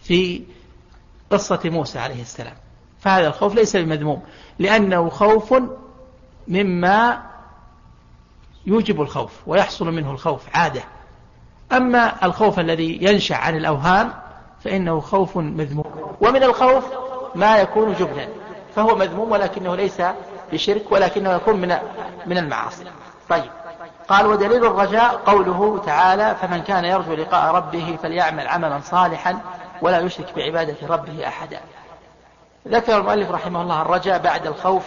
في 0.02 0.42
قصة 1.30 1.60
موسى 1.64 1.98
عليه 1.98 2.22
السلام. 2.22 2.54
فهذا 3.00 3.26
الخوف 3.28 3.54
ليس 3.54 3.76
بمذموم 3.76 4.22
لأنه 4.58 5.08
خوف 5.08 5.54
مما 6.48 7.22
يوجب 8.66 9.00
الخوف 9.00 9.32
ويحصل 9.46 9.86
منه 9.86 10.10
الخوف 10.10 10.42
عادة. 10.54 10.82
أما 11.72 12.26
الخوف 12.26 12.58
الذي 12.58 12.98
ينشأ 13.02 13.34
عن 13.34 13.56
الأوهام 13.56 14.12
فإنه 14.64 15.00
خوف 15.00 15.36
مذموم. 15.36 16.16
ومن 16.20 16.42
الخوف 16.42 16.84
ما 17.34 17.58
يكون 17.58 17.94
جبنا 17.94 18.28
فهو 18.74 18.96
مذموم 18.96 19.30
ولكنه 19.30 19.74
ليس 19.76 20.02
بشرك 20.52 20.82
ولكنه 20.90 21.32
يكون 21.32 21.56
من 21.56 21.76
من 22.26 22.38
المعاصي. 22.38 22.84
طيب. 23.28 23.50
قال 24.08 24.26
ودليل 24.26 24.64
الرجاء 24.64 25.20
قوله 25.26 25.82
تعالى 25.86 26.36
فمن 26.40 26.62
كان 26.62 26.84
يرجو 26.84 27.14
لقاء 27.14 27.54
ربه 27.54 27.98
فليعمل 28.02 28.48
عملا 28.48 28.80
صالحا 28.80 29.40
ولا 29.82 30.00
يشرك 30.00 30.32
بعبادة 30.36 30.88
ربه 30.88 31.28
أحدا. 31.28 31.60
ذكر 32.68 32.96
المؤلف 32.96 33.30
رحمه 33.30 33.62
الله 33.62 33.82
الرجاء 33.82 34.18
بعد 34.18 34.46
الخوف 34.46 34.82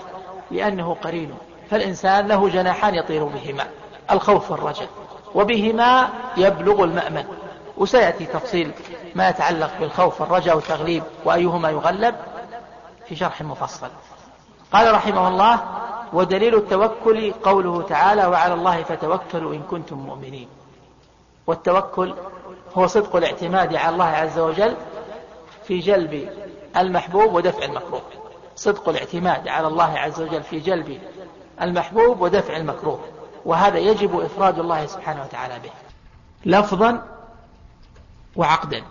لأنه 0.51 0.97
قرين. 1.03 1.35
فالإنسان 1.69 2.27
له 2.27 2.49
جناحان 2.49 2.95
يطير 2.95 3.23
بهما. 3.23 3.65
الخوف 4.11 4.51
والرجاء. 4.51 4.89
وبهما 5.35 6.09
يبلغ 6.37 6.83
المأمن. 6.83 7.25
وسيأتي 7.77 8.25
تفصيل 8.25 8.71
ما 9.15 9.29
يتعلق 9.29 9.71
بالخوف 9.79 10.21
والرجاء 10.21 10.55
والتغليب 10.55 11.03
وأيهما 11.25 11.69
يغلب 11.69 12.15
في 13.07 13.15
شرح 13.15 13.41
مفصل. 13.41 13.89
قال 14.73 14.93
رحمه 14.93 15.27
الله 15.27 15.63
ودليل 16.13 16.55
التوكل 16.55 17.31
قوله 17.31 17.81
تعالى 17.81 18.25
وعلى 18.25 18.53
الله 18.53 18.83
فتوكلوا 18.83 19.53
إن 19.53 19.61
كنتم 19.61 19.97
مؤمنين 19.97 20.47
والتوكل 21.47 22.13
هو 22.75 22.87
صدق 22.87 23.15
الاعتماد 23.15 23.75
على 23.75 23.93
الله 23.93 24.05
عز 24.05 24.39
وجل 24.39 24.75
في 25.63 25.79
جلب 25.79 26.29
المحبوب 26.77 27.33
ودفع 27.33 27.65
المكروه. 27.65 28.01
صدق 28.55 28.89
الاعتماد 28.89 29.47
على 29.47 29.67
الله 29.67 29.97
عز 29.97 30.21
وجل 30.21 30.43
في 30.43 30.59
جلب 30.59 30.99
المحبوب 31.61 32.21
ودفع 32.21 32.57
المكروه. 32.57 32.99
وهذا 33.45 33.77
يجب 33.77 34.19
إفراد 34.19 34.59
الله 34.59 34.85
سبحانه 34.85 35.23
وتعالى 35.23 35.59
به. 35.59 35.69
لفظا 36.45 37.03
وعقدا. 38.35 38.83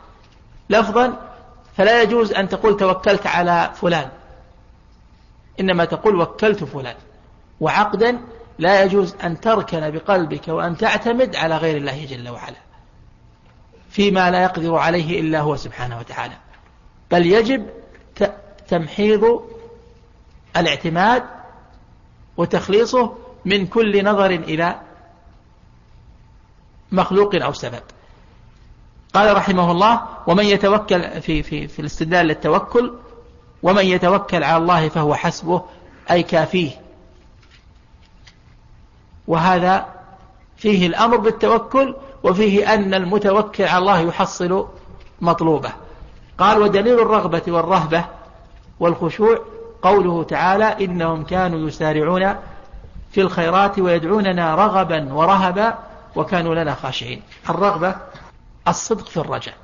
لفظا 0.71 1.17
فلا 1.77 2.03
يجوز 2.03 2.33
أن 2.33 2.49
تقول 2.49 2.77
توكلت 2.77 3.27
على 3.27 3.71
فلان 3.75 4.09
إنما 5.61 5.85
تقول 5.85 6.21
وكلت 6.21 6.65
فلان. 6.65 6.97
وعقدا 7.61 8.21
لا 8.59 8.83
يجوز 8.83 9.15
أن 9.25 9.41
تركن 9.41 9.91
بقلبك 9.91 10.49
وأن 10.49 10.77
تعتمد 10.77 11.37
على 11.37 11.57
غير 11.57 11.77
الله 11.77 12.05
جل 12.05 12.29
وعلا. 12.29 12.57
فيما 13.91 14.31
لا 14.31 14.43
يقدر 14.43 14.75
عليه 14.75 15.21
إلا 15.21 15.41
هو 15.41 15.57
سبحانه 15.57 15.99
وتعالى. 15.99 16.35
بل 17.11 17.27
يجب 17.27 17.67
تمحيض 18.69 19.43
الاعتماد 20.57 21.23
وتخليصه 22.37 23.17
من 23.45 23.67
كل 23.67 24.05
نظر 24.05 24.27
إلى 24.27 24.81
مخلوق 26.93 27.35
أو 27.35 27.53
سبب. 27.53 27.83
قال 29.15 29.37
رحمه 29.37 29.71
الله 29.71 30.09
ومن 30.27 30.45
يتوكل 30.45 31.21
في, 31.21 31.43
في, 31.43 31.69
في 31.69 31.79
الاستدلال 31.79 32.27
للتوكل 32.27 32.95
ومن 33.65 33.85
يتوكل 33.85 34.45
على 34.45 34.57
الله 34.57 34.89
فهو 34.89 35.15
حسبه 35.15 35.63
أي 36.11 36.23
كافيه. 36.23 36.71
وهذا 39.29 39.87
فيه 40.57 40.87
الأمر 40.87 41.17
بالتوكل 41.17 41.95
وفيه 42.23 42.75
أن 42.75 42.95
المتوكل 42.95 43.65
على 43.65 43.79
الله 43.79 44.01
يحصل 44.01 44.69
مطلوبه. 45.21 45.73
قال 46.39 46.63
ودليل 46.63 47.01
الرغبة 47.01 47.43
والرهبة 47.49 48.05
والخشوع 48.81 49.39
قوله 49.83 50.23
تعالى 50.23 50.85
إنهم 50.85 51.25
كانوا 51.25 51.69
يسارعون 51.69 52.35
في 53.11 53.21
الخيرات 53.21 53.79
ويدعوننا 53.79 54.55
رغبا 54.55 55.13
ورهبا 55.13 55.79
وكانوا 56.17 56.55
لنا 56.55 56.75
خاشعين. 56.75 57.23
الرغبة 57.51 57.97
الصدق 58.69 59.07
في 59.07 59.17
الرجاء 59.17 59.55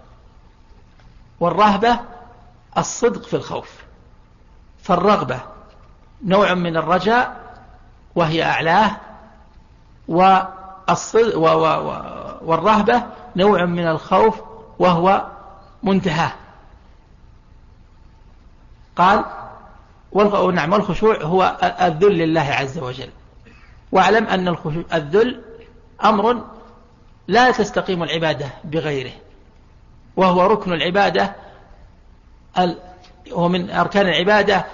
والرهبة 1.40 1.98
الصدق 2.78 3.22
في 3.22 3.34
الخوف. 3.36 3.89
فالرغبة 4.82 5.40
نوع 6.24 6.54
من 6.54 6.76
الرجاء 6.76 7.40
وهي 8.14 8.42
أعلاه 8.42 8.90
والرهبة 12.42 13.02
نوع 13.36 13.64
من 13.64 13.88
الخوف 13.88 14.40
وهو 14.78 15.26
منتهاه 15.82 16.32
قال 18.96 19.24
نعم 20.54 20.72
والخشوع 20.72 21.22
هو 21.22 21.56
الذل 21.82 22.18
لله 22.18 22.40
عز 22.40 22.78
وجل. 22.78 23.10
واعلم 23.92 24.26
أن 24.26 24.56
الذل 24.94 25.42
أمر 26.04 26.44
لا 27.28 27.50
تستقيم 27.50 28.02
العبادة 28.02 28.48
بغيره 28.64 29.12
وهو 30.16 30.46
ركن 30.46 30.72
العبادة 30.72 31.36
هو 33.32 33.48
من 33.48 33.70
أركان 33.70 34.08
العبادة 34.08 34.66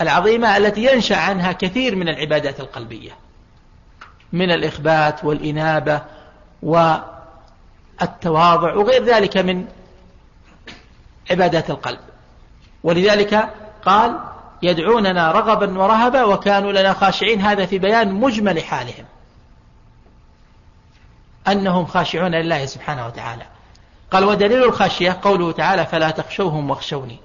العظيمة 0.00 0.56
التي 0.56 0.92
ينشأ 0.92 1.16
عنها 1.16 1.52
كثير 1.52 1.96
من 1.96 2.08
العبادات 2.08 2.60
القلبية 2.60 3.10
من 4.32 4.50
الإخبات 4.50 5.24
والإنابة 5.24 6.02
والتواضع 6.62 7.14
وغير 8.74 9.04
ذلك 9.04 9.36
من 9.36 9.66
عبادات 11.30 11.70
القلب. 11.70 11.98
ولذلك 12.82 13.48
قال 13.84 14.18
يدعوننا 14.62 15.32
رغبا 15.32 15.78
ورهبا 15.78 16.24
وكانوا 16.24 16.72
لنا 16.72 16.92
خاشعين. 16.92 17.40
هذا 17.40 17.66
في 17.66 17.78
بيان 17.78 18.12
مجمل 18.12 18.62
حالهم. 18.62 19.04
أنهم 21.48 21.86
خاشعون 21.86 22.34
لله 22.34 22.66
سبحانه 22.66 23.06
وتعالى. 23.06 23.46
قال 24.10 24.24
ودليل 24.24 24.64
الخشية 24.64 25.18
قوله 25.22 25.52
تعالى 25.52 25.86
فلا 25.86 26.10
تخشوهم 26.10 26.70
واخشوني. 26.70 27.18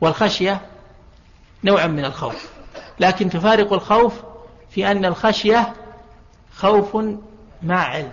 والخشية 0.00 0.60
نوع 1.64 1.86
من 1.86 2.04
الخوف. 2.04 2.50
لكن 3.00 3.30
تفارق 3.30 3.72
الخوف 3.72 4.22
في 4.70 4.90
أن 4.90 5.04
الخشية 5.04 5.74
خوف 6.54 6.96
مع 7.62 7.84
علم 7.84 8.12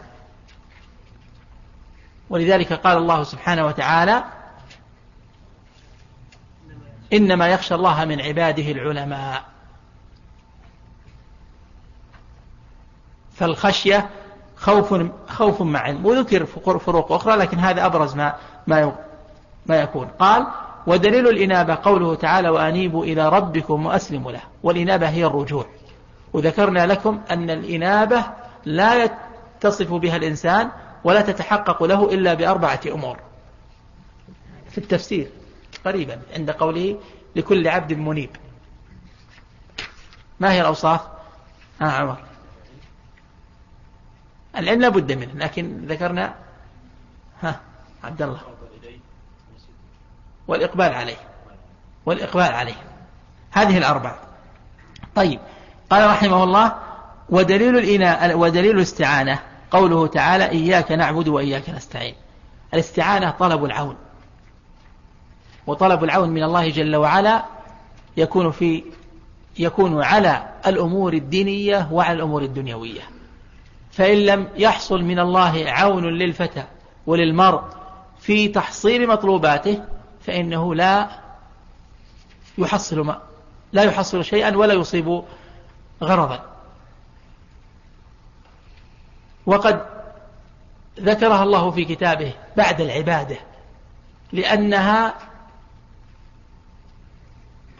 ولذلك 2.30 2.74
قال 2.74 2.98
الله 2.98 3.24
سبحانه 3.24 3.66
وتعالى 3.66 4.24
إنما 7.14 7.48
يخشى 7.48 7.76
الله 7.76 8.06
من 8.06 8.22
عباده 8.22 8.72
العلماء. 8.72 9.44
فالخشية 13.36 14.10
خوف 14.56 15.06
خوف 15.28 15.62
مع 15.62 15.80
علم 15.80 16.06
وذكر 16.06 16.46
فروق 16.80 17.12
أخرى 17.12 17.36
لكن 17.36 17.60
هذا 17.60 17.86
أبرز 17.86 18.16
ما 18.16 18.36
ما 18.68 18.96
ما 19.66 19.76
يكون. 19.76 20.08
قال 20.08 20.48
ودليل 20.88 21.28
الإنابة 21.28 21.76
قوله 21.76 22.16
تعالى 22.16 22.50
وأنيبوا 22.50 23.06
إلى 23.06 23.30
ربكم 23.30 23.86
وأسلموا 23.86 24.32
له 24.32 24.42
والإنابة 24.64 25.10
هي 25.10 25.26
الرجوع. 25.26 25.66
وذكرنا 26.34 26.86
لكم 26.86 27.22
أن 27.32 27.50
الإنابة 27.50 28.26
لا 28.66 29.04
يتصف 29.04 29.94
بها 29.94 30.16
الإنسان 30.16 30.72
ولا 31.04 31.22
تتحقق 31.22 31.84
له 31.84 32.14
إلا 32.14 32.34
بأربعة 32.34 32.80
أمور. 32.88 33.18
في 34.72 34.78
التفسير 34.78 35.28
قريبا 35.86 36.22
عند 36.36 36.52
قوله 36.52 36.98
لكل 37.36 37.68
عبد 37.68 37.94
منيب. 37.94 38.30
ما 40.40 40.52
هي 40.52 40.62
الأوصاف؟ 40.62 41.02
آه 41.82 41.86
عمر. 41.86 42.18
العلم 44.58 44.82
لا 44.82 44.90
بد 44.90 45.12
منه 45.12 45.34
لكن 45.34 45.86
ذكرنا 45.86 46.36
ها 47.42 47.60
عبد 48.04 48.22
الله. 48.22 48.42
والإقبال 50.48 50.94
عليه. 50.94 51.18
والإقبال 52.06 52.54
عليه. 52.54 52.76
هذه 53.52 53.78
الأربع 53.78 54.16
طيب. 55.16 55.40
قال 55.90 56.10
رحمه 56.10 56.44
الله 56.44 56.76
ودليل 57.30 57.78
الإناء 57.78 58.38
ودليل 58.38 58.76
الاستعانة. 58.76 59.40
قوله 59.72 60.08
تعالى 60.08 60.50
إياك 60.50 60.92
نعبد 60.92 61.28
وإياك 61.28 61.70
نستعين 61.70 62.16
الاستعانة 62.74 63.32
طلب 63.32 63.66
العون. 63.66 63.96
وطلب 65.68 66.04
العون 66.04 66.30
من 66.30 66.44
الله 66.44 66.70
جل 66.70 66.96
وعلا 66.96 67.46
يكون 68.18 68.52
في 68.52 68.84
يكون 69.60 70.04
على 70.04 70.50
الأمور 70.68 71.14
الدينية 71.14 71.88
وعلى 71.92 72.14
الأمور 72.14 72.42
الدنيوية. 72.42 73.02
فإن 73.92 74.18
لم 74.18 74.48
يحصل 74.58 75.04
من 75.04 75.20
الله 75.20 75.64
عون 75.68 76.06
للفتى 76.06 76.64
وللمرء 77.08 77.64
في 78.20 78.48
تحصيل 78.48 79.08
مطلوباته 79.08 79.82
فإنه 80.26 80.76
لا 80.76 81.10
يحصل 82.58 83.00
ما 83.00 83.22
لا 83.74 83.84
يحصل 83.84 84.26
شيئا 84.26 84.58
ولا 84.58 84.74
يصيب 84.74 85.24
غرضا. 86.04 86.46
وقد 89.46 89.86
ذكرها 91.00 91.44
الله 91.44 91.72
في 91.72 91.86
كتابه 91.86 92.34
بعد 92.58 92.82
العبادة 92.82 93.38
لأنها 94.32 95.14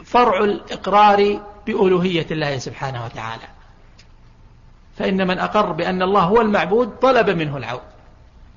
فرع 0.04 0.38
الإقرار 0.38 1.40
بألوهية 1.66 2.26
الله 2.30 2.58
سبحانه 2.58 3.04
وتعالى. 3.04 3.44
فإن 4.98 5.26
من 5.26 5.38
أقر 5.38 5.72
بأن 5.72 6.02
الله 6.02 6.22
هو 6.22 6.40
المعبود 6.40 6.98
طلب 6.98 7.30
منه 7.30 7.56
العون 7.56 7.80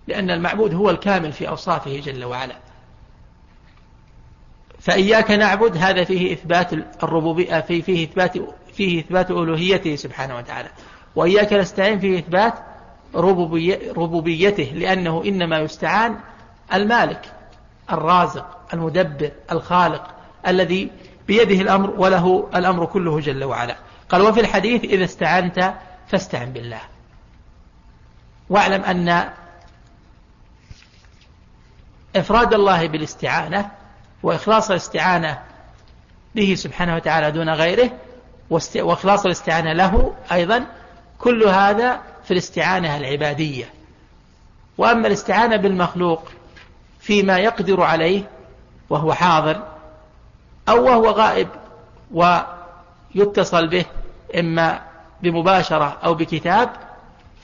لأن 0.08 0.32
المعبود 0.32 0.74
هو 0.74 0.90
الكامل 0.90 1.34
في 1.34 1.48
أوصافه 1.50 2.00
جل 2.00 2.26
وعلا. 2.26 2.65
فإياك 4.86 5.32
نعبد 5.32 5.78
هذا 5.78 6.04
فيه 6.04 6.34
إثبات 6.34 6.74
الربوبية 7.04 7.62
فيه, 7.62 7.82
فيه 7.82 8.06
إثبات 8.06 8.34
فيه 8.74 9.00
إثبات 9.00 9.32
ألوهيته 9.32 9.96
سبحانه 9.96 10.38
وتعالى. 10.38 10.70
وإياك 11.16 11.54
نستعين 11.54 12.00
فيه 12.00 12.20
إثبات 12.20 12.54
ربوبيته 13.96 14.64
لأنه 14.64 15.24
إنما 15.26 15.60
يستعان 15.60 16.18
المالك 16.74 17.34
الرازق 17.92 18.58
المدبر 18.74 19.32
الخالق 19.52 20.16
الذي 20.48 20.92
بيده 21.28 21.62
الأمر 21.62 21.90
وله 21.98 22.50
الأمر 22.56 22.86
كله 22.86 23.20
جل 23.20 23.44
وعلا. 23.44 23.76
قال 24.10 24.22
وفي 24.22 24.40
الحديث 24.40 24.84
إذا 24.84 25.04
استعنت 25.04 25.74
فاستعن 26.08 26.54
بالله. 26.54 26.82
واعلم 28.50 28.84
أن 28.84 29.30
إفراد 32.16 32.54
الله 32.54 32.88
بالاستعانة 32.88 33.72
وإخلاص 34.26 34.70
الاستعانة 34.70 35.40
به 36.36 36.56
سبحانه 36.56 36.96
وتعالى 36.96 37.32
دون 37.32 37.50
غيره 37.50 37.92
وإخلاص 38.76 39.26
الاستعانة 39.26 39.74
له 39.74 40.16
أيضا 40.32 40.66
كل 41.20 41.44
هذا 41.44 42.02
في 42.24 42.32
الاستعانة 42.32 42.98
العبادية. 42.98 43.74
وأما 44.78 45.08
الاستعانة 45.08 45.56
بالمخلوق 45.56 46.32
فيما 47.00 47.38
يقدر 47.38 47.82
عليه 47.82 48.30
وهو 48.90 49.14
حاضر 49.14 49.64
أو 50.70 50.86
وهو 50.86 51.10
غائب 51.10 51.48
ويتصل 52.12 53.68
به 53.68 53.86
إما 54.40 54.82
بمباشرة 55.22 55.98
أو 56.04 56.14
بكتاب 56.14 56.70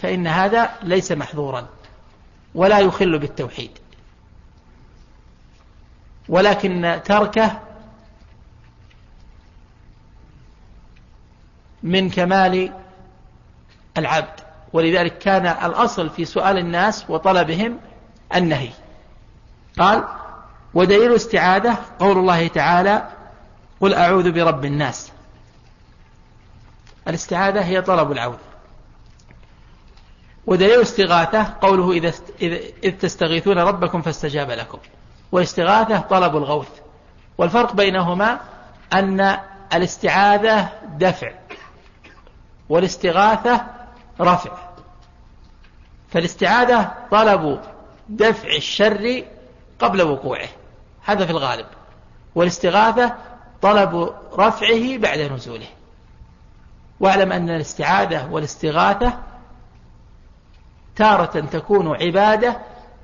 فإن 0.02 0.28
هذا 0.28 0.70
ليس 0.84 1.12
محظورا 1.12 1.67
ولا 2.56 2.80
يخل 2.80 3.20
بالتوحيد. 3.20 3.72
ولكن 6.32 7.00
تركه 7.06 7.60
من 11.84 12.10
كمال 12.10 12.74
العبد. 13.98 14.39
ولذلك 14.74 15.17
كان 15.17 15.46
الأصل 15.46 16.10
في 16.10 16.26
سؤال 16.26 16.58
الناس 16.58 17.10
وطلبهم 17.10 17.80
النهي. 18.36 18.70
قال 19.80 20.04
ودليل 20.74 21.15
استعاذة 21.15 21.78
قول 22.00 22.17
الله 22.17 22.48
تعالى 22.48 23.10
قل 23.82 23.94
أعوذ 23.94 24.32
برب 24.32 24.65
الناس 24.65 25.12
الاستعاذة 27.08 27.65
هي 27.65 27.82
طلب 27.82 28.12
العوذ 28.12 28.38
ودليل 30.46 30.82
استغاثة 30.82 31.54
قوله 31.62 31.91
إذا 31.91 32.13
إذ 32.84 32.91
تستغيثون 32.91 33.58
ربكم 33.58 34.02
فاستجاب 34.02 34.52
لكم 34.52 34.78
والاستغاثة 35.32 36.00
طلب 36.00 36.38
الغوث. 36.38 36.80
والفرق 37.38 37.74
بينهما 37.74 38.39
أن 38.94 39.38
الاستعاذة 39.74 40.70
دفع 40.98 41.32
والاستغاثة 42.70 43.65
رفع. 44.22 44.52
فالاستعاذة 46.10 46.91
طلب 47.12 47.62
دفع 48.10 48.50
الشر 48.50 49.24
قبل 49.80 50.02
وقوعه. 50.02 50.50
هذا 51.06 51.26
في 51.26 51.32
الغالب. 51.32 51.65
والاستغاثة 52.36 53.15
طلب 53.62 54.13
رفعه 54.34 54.98
بعد 54.98 55.20
نزوله. 55.20 55.67
واعلم 57.00 57.32
أن 57.32 57.50
الاستعاذة 57.50 58.32
والاستغاثة 58.32 59.13
تارة 60.96 61.39
تكون 61.39 61.96
عبادة 61.96 62.58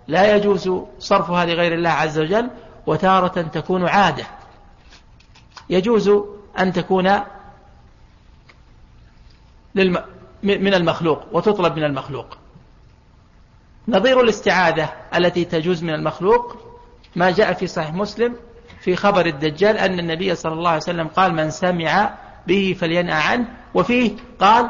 لا 0.08 0.36
يجوز 0.36 0.72
صرفها 1.00 1.46
لغير 1.46 1.74
الله 1.74 1.90
عز 1.90 2.20
وجل 2.20 2.50
وتارة 2.88 3.42
تكون 3.42 3.88
عادة. 3.88 4.26
يجوز 5.70 6.12
أن 6.60 6.74
تكون 6.74 7.20
من 10.44 10.74
المخلوق 10.74 11.24
وتطلب 11.32 11.78
من 11.78 11.84
المخلوق. 11.84 12.38
نظير 13.88 14.22
الاستعاذة 14.22 14.90
التي 15.16 15.46
تجوز 15.46 15.84
من 15.84 15.94
المخلوق 15.94 16.58
ما 17.16 17.32
جاء 17.32 17.54
في 17.54 17.68
صحيح 17.68 17.94
مسلم 17.94 18.36
في 18.82 18.96
خبر 18.96 19.26
الدجال 19.26 19.78
أن 19.78 20.00
النبي 20.00 20.36
صلى 20.36 20.54
الله 20.54 20.70
عليه 20.70 20.82
وسلم 20.82 21.08
قال 21.08 21.34
من 21.34 21.50
سمع 21.50 22.18
به 22.48 22.76
فلينأى 22.80 23.22
عنه 23.22 23.48
وفيه 23.74 24.12
قال 24.40 24.70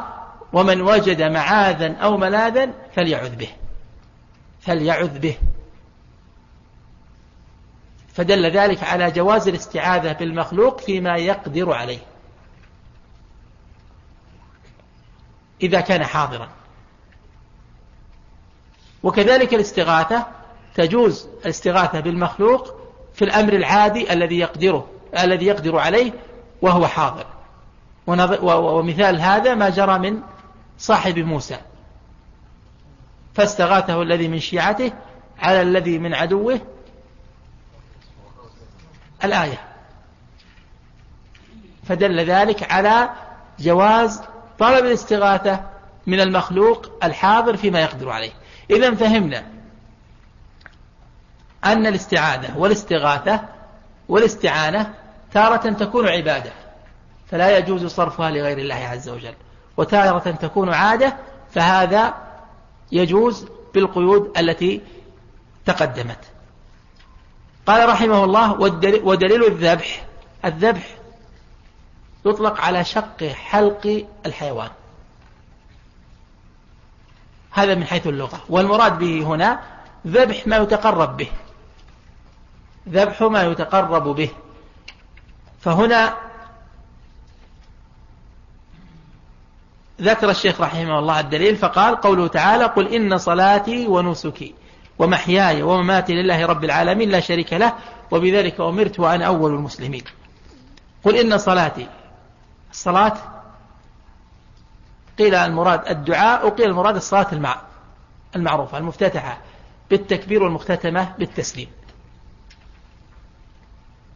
ومن 0.52 0.80
وجد 0.80 1.22
معاذا 1.22 1.96
أو 1.96 2.16
ملاذا 2.16 2.70
فليعذ 2.96 3.36
به. 3.36 3.48
فليعذ 4.68 5.18
به. 5.18 5.36
فدل 8.14 8.46
ذلك 8.50 8.82
على 8.82 9.10
جواز 9.10 9.48
الاستعاذة 9.48 10.12
بالمخلوق 10.12 10.80
فيما 10.80 11.16
يقدر 11.16 11.72
عليه. 11.72 11.98
إذا 15.62 15.80
كان 15.80 16.04
حاضرا. 16.04 16.48
وكذلك 19.02 19.54
الاستغاثة 19.54 20.26
تجوز 20.74 21.28
الاستغاثة 21.44 22.00
بالمخلوق 22.00 22.74
في 23.14 23.24
الأمر 23.24 23.52
العادي 23.52 24.12
الذي 24.12 24.38
يقدره 24.38 24.88
الذي 25.18 25.46
يقدر 25.46 25.78
عليه 25.78 26.12
وهو 26.62 26.86
حاضر. 26.86 27.26
ومثال 28.06 29.20
هذا 29.20 29.54
ما 29.54 29.68
جرى 29.68 29.98
من 29.98 30.20
صاحب 30.78 31.18
موسى. 31.18 31.58
فاستغاثه 33.38 34.02
الذي 34.02 34.28
من 34.28 34.40
شيعته 34.40 34.92
على 35.38 35.62
الذي 35.62 35.98
من 35.98 36.14
عدوه. 36.14 36.60
الآية. 39.24 39.60
فدل 41.88 42.20
ذلك 42.20 42.72
على 42.72 43.10
جواز 43.58 44.22
طلب 44.58 44.84
الاستغاثة 44.84 45.60
من 46.06 46.20
المخلوق 46.20 46.90
الحاضر 47.04 47.56
فيما 47.56 47.80
يقدر 47.80 48.10
عليه. 48.10 48.32
إذا 48.70 48.94
فهمنا 48.94 49.46
أن 51.64 51.86
الاستعاذة 51.86 52.58
والاستغاثة 52.58 53.40
والاستعانة 54.08 54.94
تارة 55.32 55.72
تكون 55.72 56.08
عبادة 56.08 56.52
فلا 57.30 57.58
يجوز 57.58 57.86
صرفها 57.86 58.30
لغير 58.30 58.58
الله 58.58 58.74
عز 58.74 59.08
وجل. 59.08 59.34
وتارة 59.76 60.30
تكون 60.30 60.74
عادة 60.74 61.16
فهذا 61.50 62.27
يجوز 62.92 63.46
بالقيود 63.74 64.38
التي 64.38 64.80
تقدمت. 65.66 66.18
قال 67.66 67.88
رحمه 67.88 68.24
الله 68.24 68.60
ودليل 69.04 69.44
الذبح. 69.44 70.06
الذبح 70.44 70.96
يطلق 72.26 72.60
على 72.60 72.84
شق 72.84 73.24
حلق 73.24 74.06
الحيوان. 74.26 74.70
هذا 77.50 77.74
من 77.74 77.84
حيث 77.84 78.06
اللغة. 78.06 78.40
والمراد 78.48 78.98
به 78.98 79.22
هنا 79.22 79.60
ذبح 80.06 80.46
ما 80.46 80.56
يتقرب 80.56 81.16
به. 81.16 81.28
ذبح 82.88 83.22
ما 83.22 83.42
يتقرب 83.42 84.04
به. 84.16 84.30
فهنا 85.60 86.27
ذكر 90.00 90.30
الشيخ 90.30 90.60
رحمه 90.60 90.98
الله 90.98 91.20
الدليل 91.20 91.56
فقال 91.56 91.96
قوله 91.96 92.26
تعالى 92.26 92.64
قل 92.64 92.94
إن 92.94 93.18
صلاتي 93.18 93.86
ونسكي 93.86 94.54
ومحياي 94.98 95.62
ومماتي 95.62 96.12
لله 96.12 96.46
رب 96.46 96.64
العالمين 96.64 97.10
لا 97.10 97.20
شريك 97.20 97.52
له 97.52 97.72
وبذلك 98.10 98.60
أمرت 98.60 99.00
وأنا 99.00 99.26
أول 99.26 99.54
المسلمين. 99.54 100.04
قل 101.04 101.16
إن 101.16 101.38
صلاتي. 101.38 101.86
الصلاة 102.70 103.16
قيل 105.18 105.34
المراد 105.34 105.88
الدعاء 105.88 106.46
وقيل 106.46 106.70
المراد 106.70 106.96
الصلاة 106.96 107.58
المعروفة 108.36 108.78
المفتتحة 108.78 109.38
بالتكبير 109.90 110.42
والمختتمة 110.42 111.12
بالتسليم. 111.18 111.68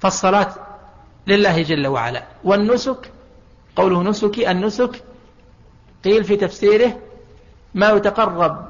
فالصلاة 0.01 0.55
لله 1.27 1.63
جل 1.63 1.87
وعلا. 1.87 2.23
والنسك 2.45 3.11
قوله 3.77 4.03
نسكي 4.03 4.51
النسك 4.51 5.05
قيل 6.05 6.25
في 6.25 6.37
تفسيره 6.37 7.01
ما 7.75 7.91
يتقرب 7.91 8.69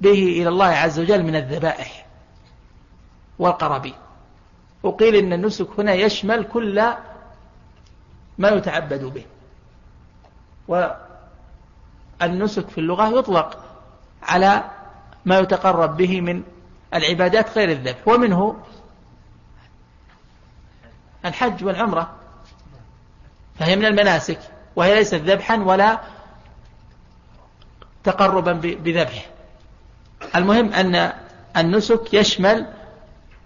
به 0.00 0.22
إلى 0.40 0.48
الله 0.48 0.66
عز 0.66 1.00
وجل 1.00 1.22
من 1.22 1.36
الذبائح 1.36 2.06
والقرابين. 3.38 3.94
وقيل 4.82 5.14
إن 5.14 5.32
النسك 5.32 5.68
هنا 5.78 5.94
يشمل 5.94 6.44
كل 6.44 6.80
ما 8.38 8.48
يتعبد 8.48 9.04
به. 9.04 9.24
والنسك 12.20 12.68
في 12.68 12.78
اللغة 12.78 13.18
يطلق 13.18 13.64
على 14.22 14.70
ما 15.24 15.38
يتقرب 15.38 15.96
به 15.96 16.20
من 16.20 16.42
العبادات 16.94 17.58
غير 17.58 17.70
الذبح 17.70 18.08
ومنه 18.08 18.56
الحج 21.24 21.64
والعمرة. 21.64 22.14
فهي 23.58 23.76
من 23.76 23.84
المناسك 23.84 24.38
وهي 24.76 24.94
ليست 24.94 25.14
ذبحا 25.14 25.56
ولا 25.56 26.00
تقربا 28.04 28.52
بذبحه. 28.52 29.26
المهم 30.36 30.72
أن 30.72 31.12
النسك 31.56 32.14
يشمل 32.14 32.66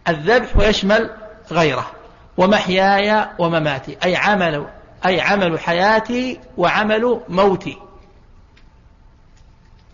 الذبح 0.08 0.56
ويشمل 0.56 1.10
غيره 1.50 1.90
ومحياي 2.36 3.28
ومماتي 3.38 3.96
أي 4.04 4.16
عمل 4.16 4.66
أي 5.06 5.20
عمل 5.20 5.60
حياتي 5.60 6.40
وعمل 6.56 7.20
موتي. 7.28 7.78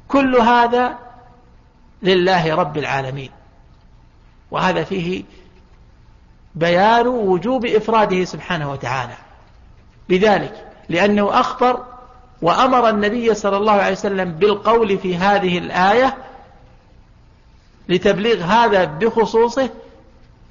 كل 0.08 0.36
هذا 0.36 0.98
لله 2.02 2.54
رب 2.54 2.78
العالمين. 2.78 3.30
وهذا 4.50 4.84
فيه 4.84 5.24
بيان 6.54 7.06
وجوب 7.06 7.66
إفراده 7.66 8.24
سبحانه 8.24 8.70
وتعالى. 8.70 9.16
بذلك 10.08 10.66
لأنه 10.88 11.40
أخبر 11.40 11.84
وأمر 12.42 12.88
النبي 12.88 13.34
صلى 13.34 13.56
الله 13.56 13.72
عليه 13.72 13.92
وسلم 13.92 14.32
بالقول 14.32 14.98
في 14.98 15.16
هذه 15.16 15.58
الآية 15.58 16.16
لتبليغ 17.88 18.44
هذا 18.44 18.84
بخصوصه 18.84 19.70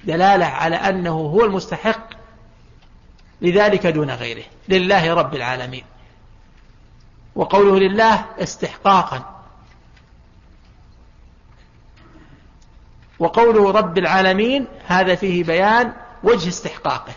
دلالة 0.03 0.45
على 0.45 0.75
أنه 0.75 1.11
هو 1.11 1.45
المستحق 1.45 2.09
لذلك 3.41 3.87
دون 3.87 4.11
غيره. 4.11 4.43
لله 4.69 5.13
رب 5.13 5.35
العالمين. 5.35 5.83
وقوله 7.35 7.79
لله 7.79 8.25
استحقاقا. 8.39 9.43
وقوله 13.19 13.71
رب 13.71 13.97
العالمين 13.97 14.67
هذا 14.87 15.15
فيه 15.15 15.43
بيان 15.43 15.93
وجه 16.23 16.49
استحقاقه. 16.49 17.13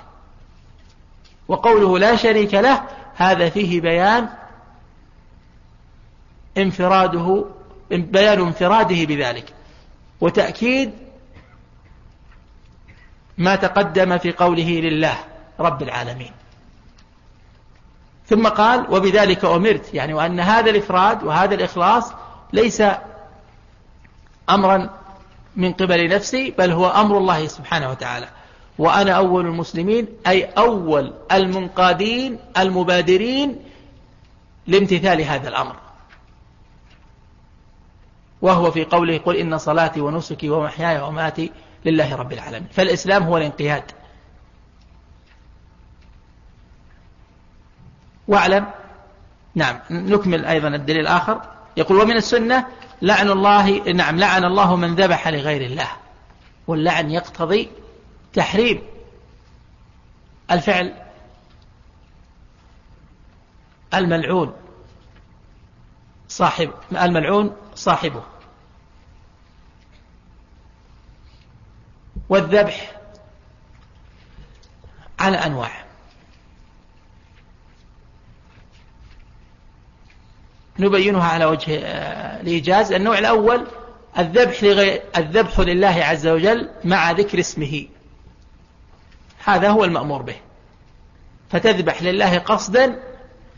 وقوله 1.48 1.98
لا 1.98 2.16
شريك 2.16 2.54
له 2.54 2.82
هذا 3.16 3.50
فيه 3.50 3.80
بيان 3.80 4.28
انفراده 6.58 7.44
بيان 7.90 8.40
انفراده 8.40 9.04
بذلك. 9.04 9.54
وتأكيد 10.20 10.90
ما 13.38 13.56
تقدم 13.56 14.18
في 14.18 14.32
قوله 14.32 14.70
لله 14.70 15.14
رب 15.60 15.82
العالمين. 15.82 16.32
ثم 18.26 18.48
قال 18.48 18.86
وبذلك 18.90 19.44
أمرت. 19.44 19.94
يعني 19.94 20.14
وأن 20.14 20.40
هذا 20.40 20.70
الإفراد 20.70 21.24
وهذا 21.24 21.54
الإخلاص 21.54 22.12
ليس 22.52 22.82
أمرا 24.50 24.90
من 25.56 25.72
قبل 25.72 26.08
نفسي 26.08 26.50
بل 26.58 26.70
هو 26.70 26.86
أمر 26.88 27.18
الله 27.18 27.46
سبحانه 27.46 27.90
وتعالى. 27.90 28.28
وأنا 28.78 29.12
أول 29.12 29.46
المسلمين 29.46 30.08
أي 30.26 30.44
أول 30.44 31.12
المنقادين 31.32 32.38
المبادرين 32.58 33.56
لامتثال 34.66 35.22
هذا 35.22 35.48
الأمر. 35.48 35.76
وهو 38.42 38.70
في 38.70 38.84
قوله 38.84 39.18
قل 39.18 39.36
إن 39.36 39.58
صلاتي 39.58 40.00
ونسكي 40.00 40.50
ومحياي 40.50 41.00
وماتي 41.00 41.52
لله 41.84 42.16
رب 42.16 42.32
العالمين. 42.32 42.68
فالإسلام 42.72 43.22
هو 43.22 43.36
الانقياد 43.36 43.90
واعلم؟ 48.28 48.66
نعم. 49.54 49.78
نكمل 49.90 50.44
أيضا 50.44 50.68
الدليل 50.68 51.00
الآخر. 51.00 51.42
يقول 51.76 51.98
ومن 51.98 52.16
السنة 52.16 52.66
لعن 53.02 53.30
الله 53.30 53.78
نعم 53.92 54.18
لعن 54.18 54.44
الله 54.44 54.76
من 54.76 54.94
ذبح 54.94 55.28
لغير 55.28 55.62
الله. 55.62 55.88
واللعن 56.66 57.10
يقتضي 57.10 57.70
تحريم 58.32 58.82
الفعل 60.50 60.94
الملعون 63.94 64.52
صاحب 66.28 66.70
الملعون 66.92 67.56
صاحبه. 67.74 68.22
والذبح 72.30 72.92
على 75.18 75.36
أنواع. 75.36 75.70
نبينها 80.78 81.28
على 81.28 81.44
وجه 81.44 81.80
آه، 81.84 82.40
الإيجاز. 82.40 82.92
النوع 82.92 83.18
الأول 83.18 83.66
الذبح, 84.18 84.64
لغير 84.64 85.02
الذبح 85.16 85.60
لله 85.60 86.04
عز 86.04 86.26
وجل 86.26 86.70
مع 86.84 87.10
ذكر 87.10 87.40
اسمه. 87.40 87.86
هذا 89.44 89.68
هو 89.68 89.84
المأمور 89.84 90.22
به. 90.22 90.36
فتذبح 91.50 92.02
لله 92.02 92.38
قصدا 92.38 93.02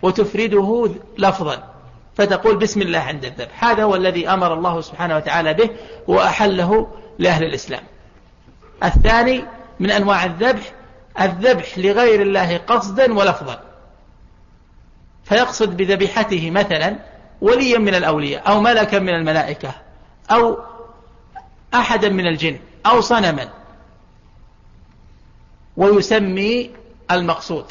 وتفرده 0.03 0.95
لفظا. 1.19 1.75
فتقول 2.15 2.57
بسم 2.57 2.83
الله 2.83 2.99
عند 2.99 3.25
الذبح. 3.25 3.65
هذا 3.65 3.83
هو 3.83 3.97
الذي 3.97 4.29
أمر 4.29 4.55
الله 4.55 4.81
سبحانه 4.81 5.17
وتعالى 5.17 5.55
به 5.55 5.71
وأحله 6.07 6.97
لأهل 7.19 7.45
الإسلام. 7.45 7.83
الثاني 8.85 9.45
من 9.81 9.91
أنواع 9.91 10.25
الذبح 10.25 10.73
الذبح 11.21 11.79
لغير 11.79 12.23
الله 12.23 12.57
قصدا 12.57 13.15
ولفظا. 13.15 13.61
فيقصد 15.25 15.77
بذبيحته 15.77 16.51
مثلا 16.51 16.97
وليا 17.41 17.79
من 17.79 17.95
الأولياء 17.95 18.49
أو 18.49 18.61
ملكا 18.61 18.99
من 18.99 19.15
الملائكة 19.15 19.75
أو 20.31 20.59
أحدا 21.75 22.09
من 22.09 22.27
الجن 22.27 22.59
أو 22.87 23.01
صنما. 23.01 23.49
ويسمي 25.77 26.71
المقصود. 27.11 27.65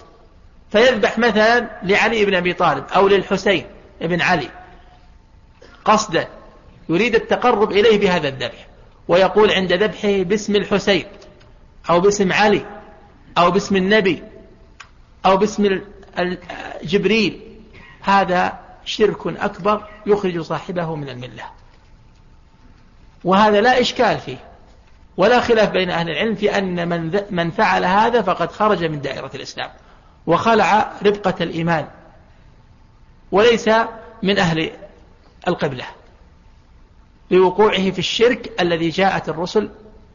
فيذبح 0.72 1.20
مثلا 1.20 1.80
لعلي 1.84 2.26
بن 2.26 2.36
أبي 2.36 2.54
طالب 2.54 2.86
أو 2.96 3.08
للحسين 3.08 3.66
بن 4.02 4.22
علي. 4.22 4.50
قصدا 5.86 6.28
يريد 6.90 7.16
التقرب 7.16 7.72
إليه 7.72 8.00
بهذا 8.00 8.28
الذبح. 8.28 8.68
ويقول 9.08 9.52
عند 9.52 9.74
ذبحه 9.74 10.24
باسم 10.24 10.56
الحسين 10.56 11.06
أو 11.90 12.00
باسم 12.00 12.34
علي 12.34 12.66
أو 13.38 13.52
باسم 13.52 13.76
النبي 13.76 14.24
أو 15.26 15.38
باسم 15.38 15.82
جبريل. 16.84 17.42
هذا 18.02 18.60
شرك 18.86 19.28
أكبر 19.28 19.88
يخرج 20.06 20.42
صاحبه 20.42 20.96
من 20.96 21.10
الملة. 21.10 21.44
وهذا 23.24 23.62
لا 23.62 23.82
إشكال 23.82 24.20
فيه 24.20 24.38
ولا 25.18 25.40
خلاف 25.40 25.70
بين 25.70 25.90
أهل 25.90 26.10
العلم 26.10 26.36
في 26.36 26.58
أن 26.58 26.90
من, 26.90 27.22
من 27.30 27.52
فعل 27.52 27.86
هذا 27.86 28.22
فقد 28.22 28.52
خرج 28.52 28.84
من 28.84 29.02
دائرة 29.02 29.32
الإسلام 29.36 29.70
وخلع 30.28 30.92
ربقة 31.06 31.34
الإيمان 31.42 31.88
وليس 33.32 33.70
من 34.24 34.40
أهل 34.40 34.72
القبلة. 35.48 35.86
لوقوعه 37.32 37.92
في 37.92 38.00
الشرك 38.00 38.62
الذي 38.62 38.90
جاءت 38.90 39.30
الرسل 39.30 39.70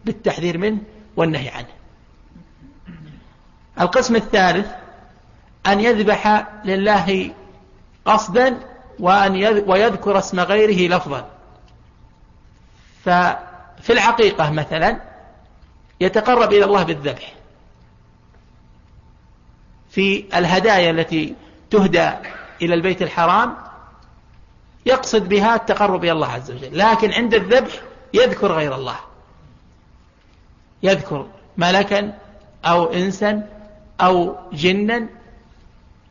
بالتحذير 0.05 0.59
منه 0.59 0.79
والنهي 1.16 1.48
عنه. 1.48 1.66
القسم 3.81 4.16
الثالث 4.16 4.66
أن 5.66 5.81
يذبح 5.81 6.46
لله 6.64 7.31
قصدا 8.05 8.61
وأن 8.98 9.62
ويذكر 9.66 10.18
اسم 10.18 10.40
غيره 10.40 10.96
لفظا. 10.96 11.31
ففي 13.05 13.92
العقيقة 13.92 14.50
مثلا 14.50 15.00
يتقرب 16.00 16.52
إلى 16.52 16.64
الله 16.64 16.83
بالذبح. 16.83 17.33
في 19.90 20.24
الهدايا 20.35 20.90
التي 20.90 21.35
تهدى 21.70 22.11
إلى 22.62 22.74
البيت 22.74 23.02
الحرام 23.02 23.57
يقصد 24.87 25.29
بها 25.29 25.55
التقرب 25.55 26.05
إلى 26.05 26.12
الله 26.12 26.29
عز 26.29 26.51
وجل. 26.51 26.79
لكن 26.79 27.12
عند 27.12 27.35
الذبح 27.35 27.72
يذكر 28.14 28.53
غير 28.53 28.75
الله. 28.75 28.96
يذكر 30.83 31.27
ملكا 31.57 32.18
أو 32.64 32.85
إنسا 32.85 33.49
أو 34.01 34.37
جنا 34.53 35.07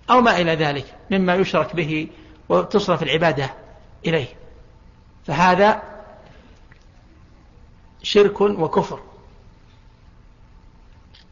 أو 0.10 0.22
ما 0.22 0.42
إلى 0.42 0.56
ذلك 0.56 0.86
مما 1.12 1.36
يشرك 1.36 1.76
به 1.76 2.08
وتصرف 2.50 3.04
العبادة 3.04 3.54
إليه. 4.06 4.28
فهذا 5.28 5.84
شرك 8.04 8.42
وكفر. 8.42 9.00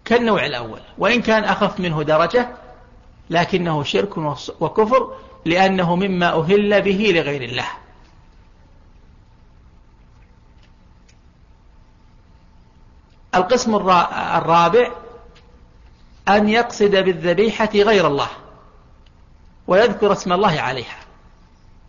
كالنوع 0.05 0.45
الأول. 0.45 0.79
وإن 0.97 1.21
كان 1.21 1.43
أخف 1.43 1.79
منه 1.79 2.03
درجة 2.03 2.49
لكنه 3.29 3.83
شرك 3.83 4.17
وكفر 4.59 5.15
لأنه 5.45 5.95
مما 5.95 6.39
أهل 6.39 6.81
به 6.81 7.11
لغير 7.15 7.41
الله. 7.41 7.67
القسم 13.35 13.75
الرابع 13.75 14.91
أن 16.27 16.49
يقصد 16.49 16.95
بالذبيحة 16.95 17.69
غير 17.75 18.07
الله 18.07 18.29
ويذكر 19.67 20.11
اسم 20.11 20.33
الله 20.33 20.61
عليها. 20.61 20.97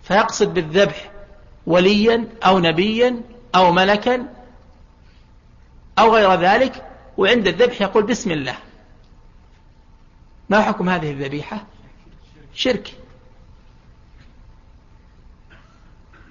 فيقصد 0.03 0.55
بالذبح 0.55 1.11
وليا 1.67 2.29
أو 2.45 2.59
نبيا 2.59 3.21
أو 3.55 3.73
ملكا 3.73 4.29
أو 5.99 6.15
غير 6.15 6.35
ذلك 6.35 6.91
وعند 7.17 7.49
الذبح 7.49 7.81
يقول 7.81 8.03
بسم 8.03 8.31
الله. 8.31 8.57
ما 10.49 10.63
حكم 10.63 10.89
هذه 10.89 11.11
الذبيحة؟ 11.11 11.65
شرك. 12.55 12.95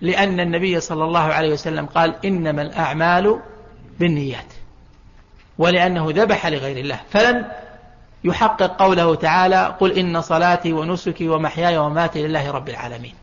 لأن 0.04 0.40
النبي 0.40 0.80
صلى 0.80 1.04
الله 1.04 1.20
عليه 1.20 1.54
وسلم 1.54 1.86
قال 1.86 2.26
إنما 2.26 2.62
الأعمال 2.62 3.40
بالنيات 4.00 4.54
ولأنه 5.58 6.08
ذبح 6.10 6.48
لغير 6.48 6.78
الله. 6.78 7.00
فلم 7.10 7.46
يحقق 8.24 8.82
قوله 8.82 9.16
تعالى 9.16 9.76
قل 9.80 9.92
إن 9.92 10.22
صلاتي 10.22 10.74
ونسكي 10.74 11.30
ومحياي 11.30 11.78
وماتي 11.78 12.28
لله 12.28 12.52
رب 12.52 12.70
العالمين. 12.70 13.14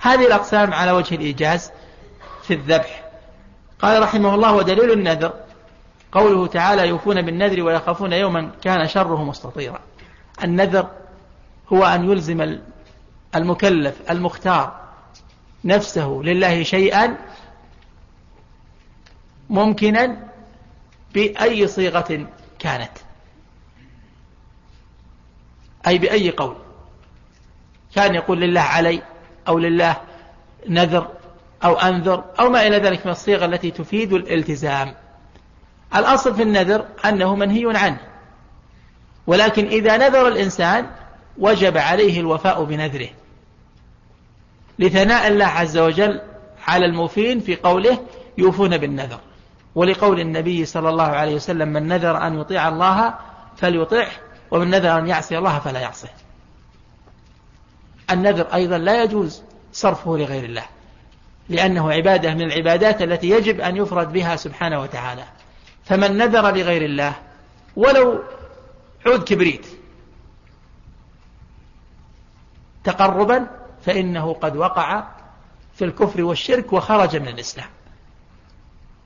هذه 0.00 0.26
الأقسام 0.26 0.74
على 0.74 0.92
وجه 0.92 1.14
الإيجاز 1.14 1.70
في 2.42 2.54
الذبح. 2.54 3.04
قال 3.78 4.02
رحمه 4.02 4.34
الله 4.34 4.52
ودليل 4.52 4.92
النذر. 4.92 5.32
قوله 6.12 6.46
تعالى 6.46 6.88
يوفون 6.88 7.22
بالنذر 7.22 7.62
ويخافون 7.62 8.12
يوما 8.12 8.50
كان 8.62 8.88
شره 8.88 9.24
مستطيرا. 9.24 9.78
النذر 10.44 10.86
هو 11.72 11.84
أن 11.84 12.10
يلزم 12.10 12.58
المكلف 13.34 14.10
المختار 14.10 14.77
نفسه 15.64 16.20
لله 16.24 16.62
شيئا 16.62 17.16
ممكنا 19.50 20.28
بأي 21.14 21.66
صيغة 21.66 22.26
كانت. 22.58 22.90
أي 25.86 25.98
بأي 25.98 26.30
قول؟ 26.30 26.56
كان 27.94 28.14
يقول 28.14 28.40
لله 28.40 28.60
علي 28.60 29.02
أو 29.48 29.58
لله 29.58 29.96
نذر 30.68 31.08
أو 31.64 31.74
أنذر 31.74 32.24
أو 32.40 32.48
ما 32.48 32.66
إلى 32.66 32.76
ذلك 32.76 33.06
من 33.06 33.12
الصيغة 33.12 33.44
التي 33.44 33.70
تفيد 33.70 34.12
الالتزام. 34.12 34.94
الأصل 35.94 36.34
في 36.34 36.42
النذر 36.42 36.86
أنه 37.04 37.34
منهي 37.34 37.78
عنه 37.78 38.00
ولكن 39.26 39.66
إذا 39.66 39.96
نذر 39.96 40.28
الإنسان 40.28 40.90
وجب 41.38 41.76
عليه 41.78 42.20
الوفاء 42.20 42.64
بنذره. 42.64 43.08
لثناء 44.78 45.28
الله 45.28 45.44
عز 45.44 45.78
وجل 45.78 46.20
على 46.66 46.86
الموفين 46.86 47.40
في 47.40 47.56
قوله 47.56 47.98
يوفون 48.38 48.78
بالنذر. 48.78 49.20
ولقول 49.74 50.20
النبي 50.20 50.64
صلى 50.64 50.88
الله 50.88 51.04
عليه 51.04 51.34
وسلم 51.34 51.68
من 51.68 51.88
نذر 51.88 52.26
أن 52.26 52.40
يطيع 52.40 52.68
الله 52.68 53.14
فليطعه 53.56 54.10
ومن 54.50 54.70
نذر 54.70 54.98
أن 54.98 55.06
يعصي 55.06 55.38
الله 55.38 55.58
فلا 55.58 55.80
يعصيه. 55.80 56.14
النذر 58.10 58.54
أيضا 58.54 58.78
لا 58.78 59.02
يجوز 59.02 59.42
صرفه 59.72 60.16
لغير 60.16 60.44
الله 60.44 60.64
لأنه 61.48 61.92
عبادة 61.92 62.34
من 62.34 62.42
العبادات 62.42 63.02
التي 63.02 63.30
يجب 63.30 63.60
أن 63.60 63.76
يفرد 63.76 64.12
بها 64.12 64.36
سبحانه 64.36 64.80
وتعالى. 64.80 65.24
فمن 65.84 66.16
نذر 66.16 66.56
لغير 66.56 66.84
الله 66.84 67.14
ولو 67.76 68.22
عود 69.06 69.24
كبريت 69.24 69.66
تقربا 72.84 73.57
فإنه 73.88 74.32
قد 74.32 74.56
وقع 74.56 75.04
في 75.74 75.84
الكفر 75.84 76.22
والشرك 76.22 76.72
وخرج 76.72 77.16
من 77.16 77.28
الإسلام. 77.28 77.68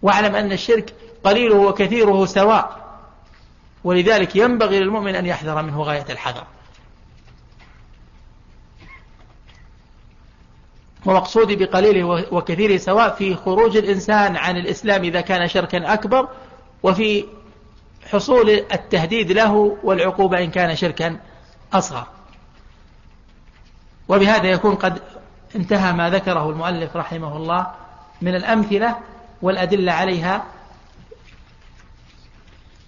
واعلم 0.03 0.35
أن 0.35 0.53
الشرك 0.53 0.95
قليله 1.25 1.55
وكثيره 1.55 2.27
سواء 2.27 2.97
ولذلك 3.85 4.37
ينبغي 4.37 4.81
للمؤمن 4.81 5.15
أن 5.15 5.27
يحذر 5.27 5.63
منه 5.63 5.83
غاية 5.83 6.05
الحذر. 6.11 6.45
ومقصودي 11.07 11.57
بقليله 11.57 12.35
وكثيره 12.35 12.77
سواء 12.77 13.15
في 13.15 13.35
خروج 13.37 13.77
الإنسان 13.77 14.37
عن 14.37 14.57
الإسلام 14.57 15.03
إذا 15.05 15.21
كان 15.21 15.49
شركا 15.49 15.93
أكبر 15.93 16.29
وفي 16.83 17.25
حصول 18.11 18.51
التهديد 18.51 19.33
له 19.33 19.79
والعقوبة 19.83 20.45
إن 20.45 20.51
كان 20.51 20.77
شركا 20.77 21.21
أصغر. 21.73 22.07
وبهذا 24.09 24.49
يكون 24.49 24.75
قد 24.75 25.03
انتهى 25.57 25.93
ما 25.93 26.11
ذكره 26.11 26.51
المؤلف 26.51 26.97
رحمه 26.97 27.37
الله 27.37 27.67
من 28.23 28.35
الأمثلة 28.35 28.99
والأدلة 29.43 29.93
عليها 29.93 30.45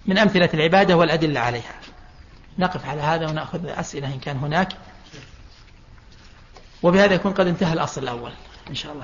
من 0.05 0.17
أمثلة 0.17 0.49
العبادة 0.53 0.97
والأدلة 0.97 1.39
عليها. 1.39 1.75
نقف 2.59 2.85
على 2.85 3.01
هذا 3.01 3.29
ونأخذ 3.29 3.67
أسئلة 3.67 4.13
إن 4.13 4.19
كان 4.19 4.37
هناك. 4.37 4.73
وبهذا 6.83 7.13
يكون 7.13 7.33
قد 7.33 7.47
انتهى 7.47 7.73
الأصل 7.73 8.03
الأول 8.03 8.31
إن 8.69 8.75
شاء 8.75 8.93
الله. 8.93 9.03